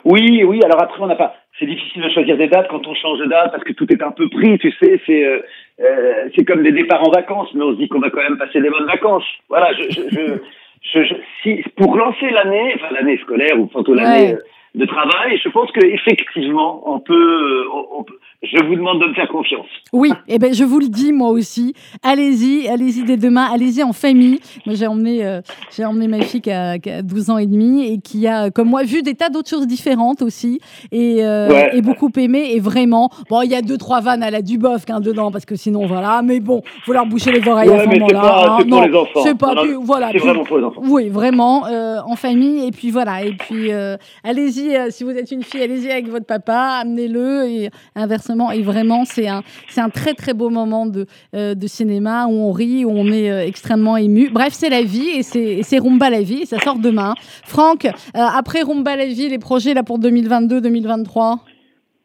Oui, 0.06 0.43
oui. 0.43 0.60
Alors 0.63 0.82
après, 0.82 1.02
on 1.02 1.08
n'a 1.08 1.15
pas. 1.15 1.34
C'est 1.60 1.65
difficile 1.67 2.02
de 2.02 2.10
choisir 2.10 2.38
des 2.38 2.47
dates 2.47 2.67
quand 2.69 2.88
on 2.88 2.95
change 2.95 3.19
de 3.19 3.26
date 3.26 3.52
parce 3.52 3.63
que 3.63 3.74
tout 3.74 3.86
est 3.93 4.02
un 4.02 4.12
peu 4.12 4.28
pris, 4.30 4.58
tu 4.58 4.71
sais. 4.82 5.00
C'est 5.06 5.24
euh, 5.24 5.41
euh, 5.83 6.29
c'est 6.35 6.45
comme 6.45 6.63
des 6.63 6.71
départs 6.71 7.01
en 7.07 7.11
vacances, 7.11 7.49
mais 7.53 7.63
on 7.63 7.71
se 7.73 7.77
dit 7.77 7.87
qu'on 7.89 7.99
va 7.99 8.09
quand 8.09 8.21
même 8.21 8.37
passer 8.37 8.61
des 8.61 8.69
bonnes 8.69 8.85
vacances. 8.85 9.25
Voilà. 9.49 9.73
Je, 9.73 9.83
je, 9.91 11.03
je, 11.03 11.15
si 11.43 11.63
pour 11.75 11.95
lancer 11.97 12.29
l'année, 12.31 12.73
enfin 12.75 12.93
l'année 12.93 13.17
scolaire 13.19 13.59
ou 13.59 13.65
plutôt 13.67 13.93
l'année 13.93 14.33
Ouais. 14.33 14.35
euh, 14.35 14.39
de 14.73 14.85
travail, 14.85 15.37
je 15.43 15.49
pense 15.49 15.69
que 15.73 15.85
effectivement, 15.85 16.81
on 16.85 16.99
peut, 16.99 17.13
euh, 17.13 17.65
on- 17.73 17.87
on 17.99 18.03
peut- 18.03 18.17
Je 18.43 18.58
vous 18.65 18.75
demande 18.75 18.99
de 18.99 19.06
me 19.08 19.13
faire 19.13 19.27
confiance. 19.27 19.67
Oui, 19.93 20.12
et 20.27 20.39
ben 20.39 20.51
je 20.51 20.63
vous 20.63 20.80
le 20.80 20.88
dis 20.88 21.13
moi 21.13 21.30
aussi. 21.30 21.75
Allez-y, 22.01 22.67
allez-y 22.67 23.04
dès 23.04 23.15
demain, 23.15 23.47
allez-y 23.54 23.84
en 23.84 23.93
famille. 23.93 24.39
Moi 24.65 24.73
j'ai 24.75 24.88
emmené, 24.88 25.23
euh, 25.23 25.41
j'ai 25.75 25.86
emmené 25.86 26.08
ma 26.08 26.21
fille 26.21 26.41
qui 26.41 26.49
a, 26.51 26.80
qui 26.80 26.89
a 26.89 27.04
12 27.04 27.30
ans 27.30 27.38
et 27.38 27.45
demi 27.45 27.86
et 27.93 27.99
qui 27.99 28.25
a, 28.27 28.49
comme 28.49 28.67
moi, 28.69 28.82
vu 28.82 29.04
des 29.04 29.13
tas 29.13 29.30
d'autres 29.30 29.49
choses 29.49 29.67
différentes 29.67 30.23
aussi 30.23 30.60
et, 30.91 31.23
euh, 31.23 31.49
Ouais. 31.49 31.69
et 31.77 31.82
beaucoup 31.84 32.10
aimé. 32.17 32.54
Et 32.54 32.60
vraiment, 32.60 33.12
bon, 33.30 33.43
il 33.43 33.51
y 33.51 33.56
a 33.56 33.62
deux 33.62 33.77
trois 33.77 34.01
vannes 34.01 34.23
à 34.23 34.32
la 34.32 34.41
Dubosc 34.41 34.89
hein, 34.89 35.01
dedans 35.01 35.32
parce 35.32 35.45
que 35.45 35.56
sinon 35.56 35.86
voilà. 35.86 36.23
Mais 36.23 36.39
bon, 36.39 36.63
faut 36.84 36.93
leur 36.93 37.06
boucher 37.06 37.32
les 37.32 37.47
oreilles 37.47 37.69
à 37.69 37.73
Ouais, 37.73 37.84
ce 37.84 37.88
mais 37.89 37.93
c'est 37.93 37.99
moment-là. 37.99 38.21
pas- 38.21 38.45
hein. 38.49 38.58
c'est 38.60 38.67
pour 38.67 38.80
Non, 38.82 38.88
les 38.88 38.95
enfants. 38.95 39.19
C'est 39.23 39.38
pas 39.38 39.47
Non, 39.49 39.56
non, 39.56 39.62
plus, 39.62 39.75
voilà. 39.86 40.10
C'est 40.13 40.17
vraiment 40.17 40.43
pour 40.45 40.58
les 40.58 40.63
enfants. 40.63 40.82
oui, 40.84 41.10
vraiment, 41.10 41.67
euh, 41.67 41.99
en 42.08 42.15
famille. 42.15 42.65
Et 42.67 42.71
puis 42.71 42.89
voilà. 42.89 43.23
Et 43.23 43.34
puis, 43.34 43.71
euh, 43.71 43.97
allez-y, 44.23 44.75
euh, 44.75 44.88
si 44.89 45.04
vous 45.04 45.12
êtes 45.12 45.30
une 45.32 45.43
fille, 45.43 45.62
allez-y 45.62 45.91
avec 45.91 46.10
votre 46.10 46.25
papa, 46.25 46.80
amenez-le. 46.82 47.45
Et 47.47 47.69
inversement, 47.95 48.30
et 48.51 48.61
vraiment, 48.61 49.05
c'est 49.05 49.27
un, 49.27 49.41
c'est 49.67 49.81
un 49.81 49.89
très, 49.89 50.13
très 50.13 50.33
beau 50.33 50.49
moment 50.49 50.85
de, 50.85 51.05
euh, 51.35 51.55
de 51.55 51.67
cinéma 51.67 52.27
où 52.27 52.31
on 52.31 52.51
rit, 52.51 52.85
où 52.85 52.91
on 52.91 53.07
est 53.07 53.31
euh, 53.31 53.45
extrêmement 53.45 53.97
ému. 53.97 54.29
Bref, 54.31 54.49
c'est 54.51 54.69
la 54.69 54.81
vie 54.81 55.09
et 55.17 55.23
c'est, 55.23 55.63
c'est 55.63 55.79
Rumba 55.79 56.09
la 56.09 56.21
vie. 56.21 56.43
Et 56.43 56.45
ça 56.45 56.59
sort 56.59 56.77
demain. 56.79 57.13
Franck, 57.45 57.85
euh, 57.85 57.89
après 58.15 58.61
Rumba 58.61 58.95
la 58.95 59.05
vie, 59.05 59.29
les 59.29 59.39
projets 59.39 59.73
là 59.73 59.83
pour 59.83 59.99
2022-2023 59.99 61.39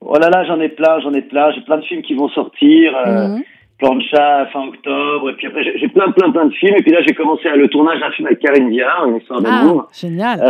Oh 0.00 0.18
là 0.18 0.28
là, 0.28 0.44
j'en 0.44 0.60
ai 0.60 0.68
plein, 0.68 1.00
j'en 1.00 1.12
ai 1.12 1.22
plein. 1.22 1.50
J'ai 1.52 1.62
plein 1.62 1.78
de 1.78 1.84
films 1.84 2.02
qui 2.02 2.14
vont 2.14 2.28
sortir. 2.28 2.92
Mhm. 3.06 3.42
Plan 3.78 3.94
de 3.94 4.02
chat 4.02 4.46
fin 4.52 4.68
octobre. 4.68 5.30
Et 5.30 5.34
puis 5.34 5.48
après, 5.48 5.64
j'ai 5.64 5.88
plein, 5.88 6.10
plein, 6.12 6.30
plein 6.30 6.46
de 6.46 6.54
films. 6.54 6.76
Et 6.78 6.82
puis 6.82 6.92
là, 6.92 7.00
j'ai 7.06 7.14
commencé 7.14 7.48
à 7.48 7.56
le 7.56 7.68
tournage 7.68 8.00
d'un 8.00 8.10
film 8.10 8.26
avec 8.26 8.40
Karine 8.40 8.70
Viard, 8.70 9.06
une 9.06 9.16
histoire 9.16 9.40
d'amour. 9.40 9.86
Ah, 9.86 9.92
génial. 9.92 10.40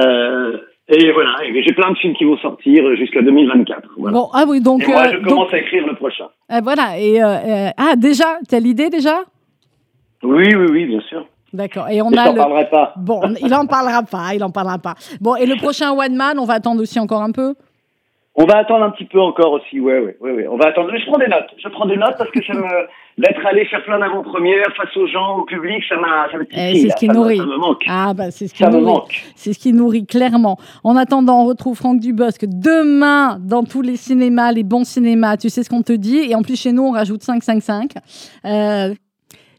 Et 0.88 1.10
voilà, 1.12 1.30
j'ai 1.52 1.72
plein 1.72 1.90
de 1.90 1.96
films 1.96 2.14
qui 2.14 2.24
vont 2.24 2.36
sortir 2.38 2.94
jusqu'à 2.96 3.20
2024. 3.20 3.88
Voilà. 3.98 4.16
Bon, 4.16 4.28
ah 4.32 4.44
oui, 4.46 4.60
donc. 4.60 4.84
et 4.84 4.86
moi, 4.86 5.02
euh, 5.06 5.10
je 5.14 5.16
donc, 5.18 5.28
commence 5.28 5.52
à 5.52 5.58
écrire 5.58 5.84
le 5.84 5.96
prochain. 5.96 6.26
euh, 6.52 6.60
voilà. 6.62 6.96
Et, 6.98 7.20
euh, 7.20 7.26
euh, 7.26 7.70
ah, 7.76 7.96
déjà, 7.96 8.38
t'as 8.48 8.60
l'idée 8.60 8.88
déjà? 8.88 9.18
Oui, 10.22 10.54
oui, 10.54 10.66
oui, 10.70 10.86
bien 10.86 11.00
sûr. 11.08 11.26
D'accord. 11.52 11.88
Et 11.88 12.00
on 12.02 12.10
Mais 12.10 12.18
a 12.18 12.24
t'en 12.26 12.34
le. 12.34 12.70
pas. 12.70 12.94
Bon, 12.98 13.20
il 13.40 13.52
en 13.54 13.66
parlera 13.66 14.02
pas, 14.04 14.34
il 14.34 14.44
en 14.44 14.50
parlera 14.50 14.78
pas. 14.78 14.94
Bon, 15.20 15.34
et 15.34 15.46
le 15.46 15.56
prochain 15.56 15.90
One 15.92 16.14
Man, 16.14 16.38
on 16.38 16.44
va 16.44 16.54
attendre 16.54 16.80
aussi 16.82 17.00
encore 17.00 17.22
un 17.22 17.32
peu? 17.32 17.54
On 18.38 18.44
va 18.44 18.58
attendre 18.58 18.84
un 18.84 18.90
petit 18.90 19.06
peu 19.06 19.18
encore 19.18 19.52
aussi, 19.52 19.80
ouais, 19.80 19.98
ouais, 19.98 20.16
ouais, 20.20 20.32
ouais. 20.32 20.46
On 20.48 20.56
va 20.58 20.66
attendre. 20.66 20.90
Mais 20.92 21.00
je 21.00 21.06
prends 21.06 21.18
des 21.18 21.26
notes. 21.26 21.48
Je 21.56 21.68
prends 21.70 21.86
des 21.86 21.96
notes 21.96 22.16
parce 22.18 22.30
que 22.30 22.44
ça 22.44 22.52
me, 22.52 22.62
d'être 23.18 23.46
allé 23.46 23.64
faire 23.64 23.82
plein 23.84 23.98
d'avant-premières 23.98 24.66
face 24.76 24.94
aux 24.96 25.06
gens, 25.06 25.38
au 25.38 25.44
public, 25.44 25.82
ça 25.88 25.96
m'a, 25.96 26.28
ça 26.30 26.38
Eh, 26.50 26.80
c'est 26.80 26.90
ce 26.90 26.96
qui 26.96 27.08
nourrit. 27.08 27.38
Ça 27.38 27.46
me 27.46 27.56
manque. 27.56 27.82
Ah, 27.88 28.12
bah, 28.14 28.30
c'est 28.30 28.46
ce 28.46 28.52
qui 28.52 28.62
ça 28.62 28.68
me 28.68 28.72
nourrit. 28.78 28.84
manque. 28.84 29.24
C'est 29.36 29.54
ce 29.54 29.58
qui 29.58 29.72
nourrit 29.72 30.04
clairement. 30.04 30.58
En 30.84 30.96
attendant, 30.96 31.42
on 31.42 31.46
retrouve 31.46 31.76
Franck 31.78 31.98
Dubosc 31.98 32.44
demain 32.44 33.38
dans 33.40 33.64
tous 33.64 33.80
les 33.80 33.96
cinémas, 33.96 34.52
les 34.52 34.64
bons 34.64 34.84
cinémas. 34.84 35.38
Tu 35.38 35.48
sais 35.48 35.62
ce 35.62 35.70
qu'on 35.70 35.82
te 35.82 35.92
dit? 35.94 36.18
Et 36.30 36.34
en 36.34 36.42
plus, 36.42 36.60
chez 36.60 36.72
nous, 36.72 36.82
on 36.82 36.90
rajoute 36.92 37.22
5, 37.22 37.42
5, 37.42 37.62
5. 37.62 37.90
Euh, 38.44 38.94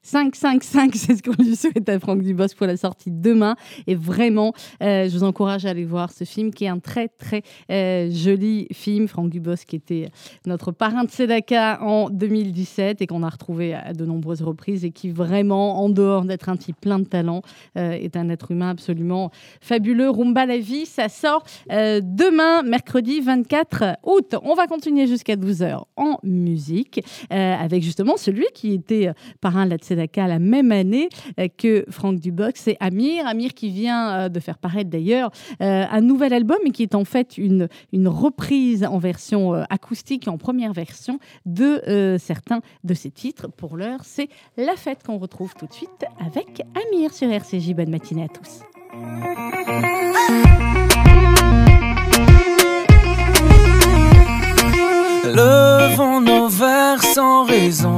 555, 0.08 0.92
c'est 0.96 1.18
ce 1.18 1.22
qu'on 1.22 1.44
lui 1.44 1.56
souhaite 1.56 1.90
à 1.90 2.00
Franck 2.00 2.22
Dubosc 2.22 2.56
pour 2.56 2.66
la 2.66 2.78
sortie 2.78 3.12
demain. 3.12 3.58
Et 3.88 3.96
vraiment, 3.96 4.54
euh, 4.82 5.10
je 5.10 5.18
vous 5.18 5.26
encourage 5.26 5.66
à 5.66 5.72
aller 5.72 5.84
voir 5.84 6.14
ce 6.14 6.24
film 6.24 6.52
qui 6.52 6.64
est 6.64 6.70
un 6.70 6.80
très 6.80 7.10
très 7.10 7.42
euh, 7.70 8.10
joli 8.10 8.68
film. 8.72 9.10
Franck 9.10 9.30
Dubosc 9.30 9.68
qui 9.68 9.76
était 9.76 10.10
notre 10.46 10.72
parrain 10.72 11.04
de 11.04 11.12
Sedaka 11.12 11.80
en 11.82 12.10
2017 12.10 13.02
et 13.02 13.08
qu'on 13.08 13.22
a 13.22 13.28
retrouvé 13.28 13.74
à 13.74 13.92
de 13.92 14.06
nombreuses 14.06 14.42
reprises 14.42 14.86
et 14.86 14.92
qui 14.92 15.10
vraiment, 15.10 15.84
en 15.84 15.90
dehors 15.90 16.24
d'être 16.24 16.48
un 16.48 16.56
type 16.56 16.80
plein 16.80 17.00
de 17.00 17.06
talent, 17.06 17.42
euh, 17.78 17.92
est 17.92 18.16
un 18.16 18.30
être 18.30 18.52
humain 18.52 18.70
absolument 18.70 19.32
fabuleux. 19.60 20.10
Rumba 20.10 20.46
la 20.46 20.58
vie, 20.58 20.86
ça 20.86 21.10
sort 21.10 21.44
demain, 21.70 22.64
mercredi 22.64 23.20
24 23.20 23.98
août. 24.04 24.36
On 24.42 24.54
va 24.54 24.68
continuer 24.68 25.06
jusqu'à 25.06 25.36
12h 25.36 25.82
en 25.98 26.18
musique 26.24 27.04
avec 27.30 27.84
justement 27.84 28.16
celui 28.16 28.46
qui 28.54 28.74
était 28.74 29.12
parrain 29.42 29.66
de 29.66 29.72
la 29.72 29.78
la 30.16 30.40
même 30.40 30.72
année 30.72 31.10
que 31.58 31.86
Franck 31.90 32.20
Dubosc, 32.20 32.58
c'est 32.58 32.78
Amir. 32.80 33.28
Amir 33.28 33.54
qui 33.54 33.70
vient 33.70 34.30
de 34.30 34.40
faire 34.40 34.58
paraître 34.58 34.90
d'ailleurs 34.90 35.32
un 35.60 36.02
nouvel 36.02 36.34
album 36.34 36.58
et 36.66 36.72
qui 36.72 36.84
est 36.84 36.96
en 36.96 37.06
fait 37.06 37.38
une, 37.38 37.68
une 37.92 38.08
reprise 38.08 38.86
en 38.86 38.98
version 38.98 39.54
acoustique 39.70 40.28
et 40.28 40.30
en 40.30 40.38
première 40.38 40.74
version 40.74 41.20
de 41.46 42.18
certains 42.20 42.62
de 42.84 42.94
ses 42.94 43.12
titres. 43.12 43.48
Pour 43.48 43.78
l'heure, 43.78 44.02
c'est 44.04 44.30
La 44.58 44.76
Fête 44.76 45.04
qu'on 45.04 45.18
retrouve 45.18 45.54
tout 45.56 45.68
de 45.68 45.74
suite 45.74 46.06
avec 46.20 46.62
Amir 46.88 47.14
sur 47.14 47.30
RCJ. 47.30 47.74
Bonne 47.74 47.90
matinée 47.90 48.24
à 48.24 48.28
tous. 48.28 48.62
Levons 55.26 56.22
nos 56.22 56.48
verres 56.48 57.04
sans 57.04 57.44
raison. 57.44 57.97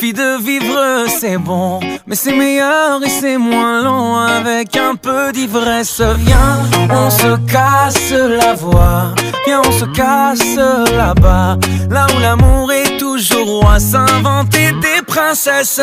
De 0.00 0.42
vivre, 0.42 1.04
c'est 1.08 1.36
bon. 1.36 1.78
Mais 2.06 2.16
c'est 2.16 2.32
meilleur 2.32 3.04
et 3.04 3.08
c'est 3.10 3.36
moins 3.36 3.84
long 3.84 4.16
avec 4.16 4.74
un 4.74 4.94
peu 4.94 5.30
d'ivresse. 5.30 6.00
Viens, 6.00 6.58
on 6.90 7.10
se 7.10 7.36
casse 7.52 8.10
la 8.10 8.54
voix. 8.54 9.14
Viens, 9.46 9.60
on 9.60 9.70
se 9.70 9.84
casse 9.84 10.56
là-bas. 10.96 11.58
Là 11.90 12.06
où 12.16 12.18
l'amour 12.18 12.72
est 12.72 12.96
toujours 12.96 13.60
roi. 13.60 13.78
S'inventer 13.78 14.72
des 14.80 15.02
princesses. 15.06 15.82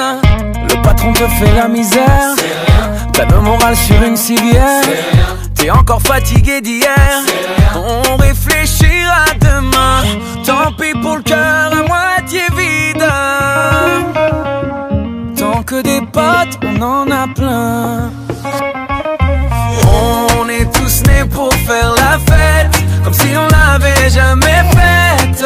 Le 0.68 0.82
patron 0.82 1.14
te 1.14 1.28
fait 1.28 1.54
la 1.56 1.68
misère. 1.68 2.34
T'as 3.14 3.26
le 3.26 3.40
moral 3.40 3.76
sur 3.76 4.02
une 4.02 4.18
civière. 4.18 4.82
T'es 5.54 5.70
encore 5.70 6.02
fatigué 6.02 6.60
d'hier. 6.60 7.22
On 7.76 8.18
réfléchira 8.18 9.26
demain. 9.40 10.02
Tant 10.44 10.72
pis 10.72 10.94
pour 11.02 11.18
le 11.18 11.22
cœur 11.22 11.72
à 11.72 11.88
moitié 11.88 12.08
Tant 15.38 15.64
que 15.64 15.82
des 15.82 16.02
potes, 16.02 16.58
on 16.64 16.82
en 16.82 17.12
a 17.12 17.28
plein. 17.28 18.12
On 19.86 20.50
est 20.50 20.72
tous 20.74 21.04
nés 21.08 21.26
pour 21.30 21.54
faire 21.54 21.94
la 21.96 22.18
fête. 22.20 22.84
Comme 23.04 23.14
si 23.14 23.30
on 23.36 23.48
l'avait 23.48 24.10
jamais 24.10 24.64
faite. 24.76 25.46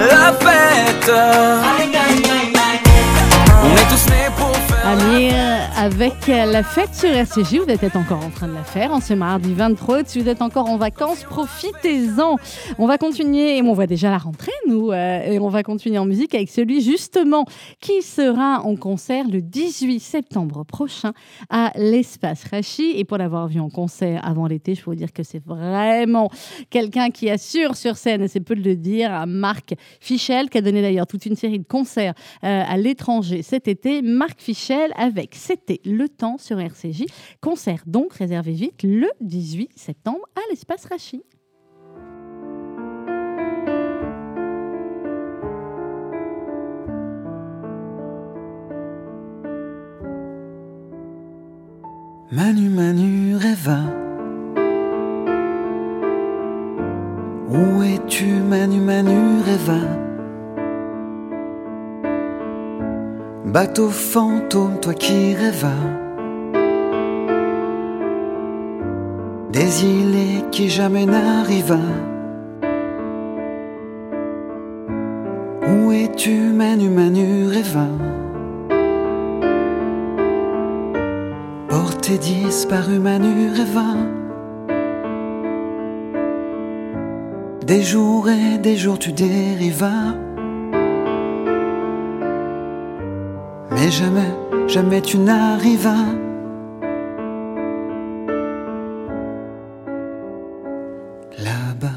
La 0.00 0.32
fête. 0.32 1.10
Avec 4.90 6.26
la 6.26 6.64
fête 6.64 6.94
sur 6.94 7.10
RCJ, 7.10 7.58
vous 7.58 7.70
êtes 7.70 7.94
encore 7.94 8.24
en 8.24 8.30
train 8.30 8.48
de 8.48 8.54
la 8.54 8.64
faire 8.64 8.90
en 8.92 9.00
ce 9.00 9.14
mardi 9.14 9.54
23 9.54 10.00
août. 10.00 10.04
Si 10.08 10.20
vous 10.20 10.28
êtes 10.28 10.42
encore 10.42 10.68
en 10.68 10.78
vacances, 10.78 11.22
profitez-en. 11.22 12.36
On 12.76 12.86
va 12.86 12.98
continuer, 12.98 13.56
et 13.56 13.62
on 13.62 13.72
voit 13.72 13.86
déjà 13.86 14.10
la 14.10 14.18
rentrée, 14.18 14.50
nous, 14.66 14.90
euh, 14.90 15.22
et 15.22 15.38
on 15.38 15.48
va 15.48 15.62
continuer 15.62 15.96
en 15.98 16.06
musique 16.06 16.34
avec 16.34 16.50
celui 16.50 16.80
justement 16.80 17.44
qui 17.80 18.02
sera 18.02 18.62
en 18.64 18.74
concert 18.74 19.26
le 19.28 19.40
18 19.40 20.00
septembre 20.00 20.64
prochain 20.64 21.12
à 21.50 21.70
l'Espace 21.76 22.44
Rachi. 22.50 22.94
Et 22.96 23.04
pour 23.04 23.18
l'avoir 23.18 23.46
vu 23.46 23.60
en 23.60 23.70
concert 23.70 24.20
avant 24.26 24.48
l'été, 24.48 24.74
je 24.74 24.82
peux 24.82 24.90
vous 24.90 24.96
dire 24.96 25.12
que 25.12 25.22
c'est 25.22 25.42
vraiment 25.44 26.30
quelqu'un 26.68 27.10
qui 27.10 27.30
assure 27.30 27.76
sur 27.76 27.96
scène, 27.96 28.22
et 28.22 28.28
c'est 28.28 28.40
peu 28.40 28.56
de 28.56 28.68
le 28.68 28.74
dire, 28.74 29.24
Marc 29.28 29.74
Fichel, 30.00 30.50
qui 30.50 30.58
a 30.58 30.62
donné 30.62 30.82
d'ailleurs 30.82 31.06
toute 31.06 31.26
une 31.26 31.36
série 31.36 31.60
de 31.60 31.66
concerts 31.66 32.14
euh, 32.42 32.62
à 32.66 32.76
l'étranger 32.76 33.42
cet 33.42 33.68
été. 33.68 34.02
Marc 34.02 34.40
Fichel 34.40 34.79
avec 34.96 35.34
C'était 35.34 35.80
le 35.84 36.08
temps 36.08 36.38
sur 36.38 36.58
RCJ. 36.60 37.04
Concert 37.40 37.82
donc 37.86 38.14
réservé 38.14 38.52
vite 38.52 38.82
le 38.82 39.08
18 39.20 39.70
septembre 39.76 40.20
à 40.36 40.40
l'Espace 40.50 40.86
Rachi. 40.86 41.22
Manu, 52.32 52.68
Manu. 52.68 53.34
Où 57.48 57.82
es-tu, 57.82 58.26
Manu, 58.26 58.78
Manu? 58.78 60.09
Bateau 63.52 63.88
fantôme, 63.88 64.78
toi 64.78 64.94
qui 64.94 65.34
rêvas. 65.34 65.68
Des 69.50 69.84
îles 69.84 70.48
qui 70.52 70.68
jamais 70.68 71.04
n'arriva. 71.04 71.80
Où 75.66 75.90
es-tu, 75.90 76.30
Manu, 76.30 76.90
Manu, 76.90 77.48
Reva? 77.48 77.88
Porté 81.68 82.18
disparu 82.18 83.00
Manu 83.00 83.50
rêva. 83.50 83.96
Des 87.66 87.82
jours 87.82 88.28
et 88.28 88.58
des 88.58 88.76
jours 88.76 89.00
tu 89.00 89.10
dérivas. 89.10 90.29
Mais 93.90 93.96
jamais, 93.96 94.32
jamais 94.68 95.00
tu 95.00 95.18
n'arrivas. 95.18 95.90
Là-bas. 101.38 101.88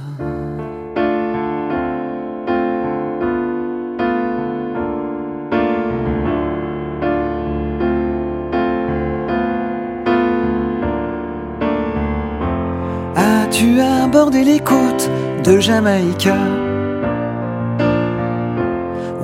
As-tu 13.16 13.80
abordé 13.80 14.44
les 14.44 14.60
côtes 14.60 15.12
de 15.44 15.60
Jamaïca 15.60 16.38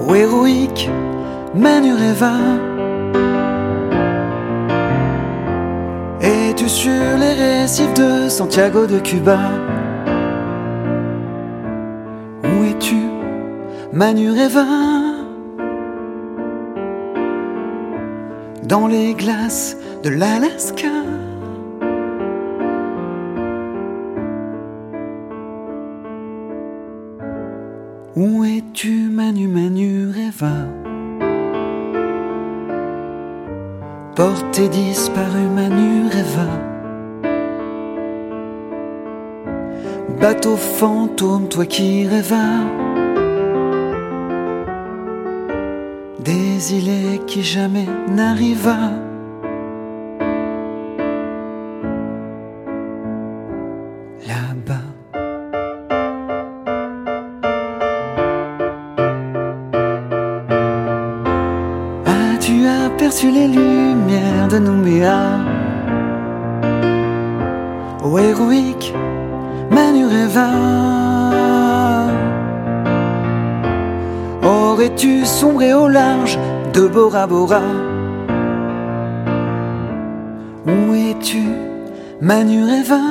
Ou 0.06 0.14
héroïque 0.14 0.88
Manureva 1.60 2.32
Es-tu 6.22 6.70
sur 6.70 7.18
les 7.20 7.34
récifs 7.34 7.94
de 7.96 8.30
Santiago 8.30 8.86
de 8.86 9.00
Cuba? 9.00 9.40
Où 12.46 12.64
es-tu 12.64 12.96
Manureva 13.92 14.66
Dans 18.64 18.88
les 18.88 19.14
glaces 19.14 19.76
de 20.06 20.12
l'Alaska. 20.12 20.88
Où 28.16 28.46
es-tu 28.46 29.10
Manu 29.10 29.50
Manu 29.50 30.08
Reva 30.08 30.79
Porté 34.20 34.68
disparu 34.68 35.48
Manu 35.56 36.10
Reva 36.10 36.50
Bateau 40.20 40.58
fantôme 40.58 41.48
toi 41.48 41.66
qui 41.66 42.06
rêvas. 42.06 42.66
Des 46.20 46.76
qui 47.28 47.44
jamais 47.44 47.88
n'arriva 48.10 48.92
Ô 68.02 68.18
héroïque 68.18 68.94
Manureva 69.72 70.48
Aurais-tu 74.42 75.26
sombré 75.26 75.74
au 75.74 75.90
large 75.90 76.40
de 76.74 76.88
Bora 76.88 77.28
Bora? 77.28 77.62
Où 80.66 80.94
es-tu 80.94 81.44
Manureva 82.22 83.02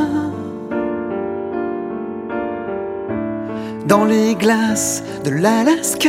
Dans 3.87 4.07
les 4.07 4.35
glaces 4.35 5.03
de 5.25 5.31
l'Alaska 5.31 6.09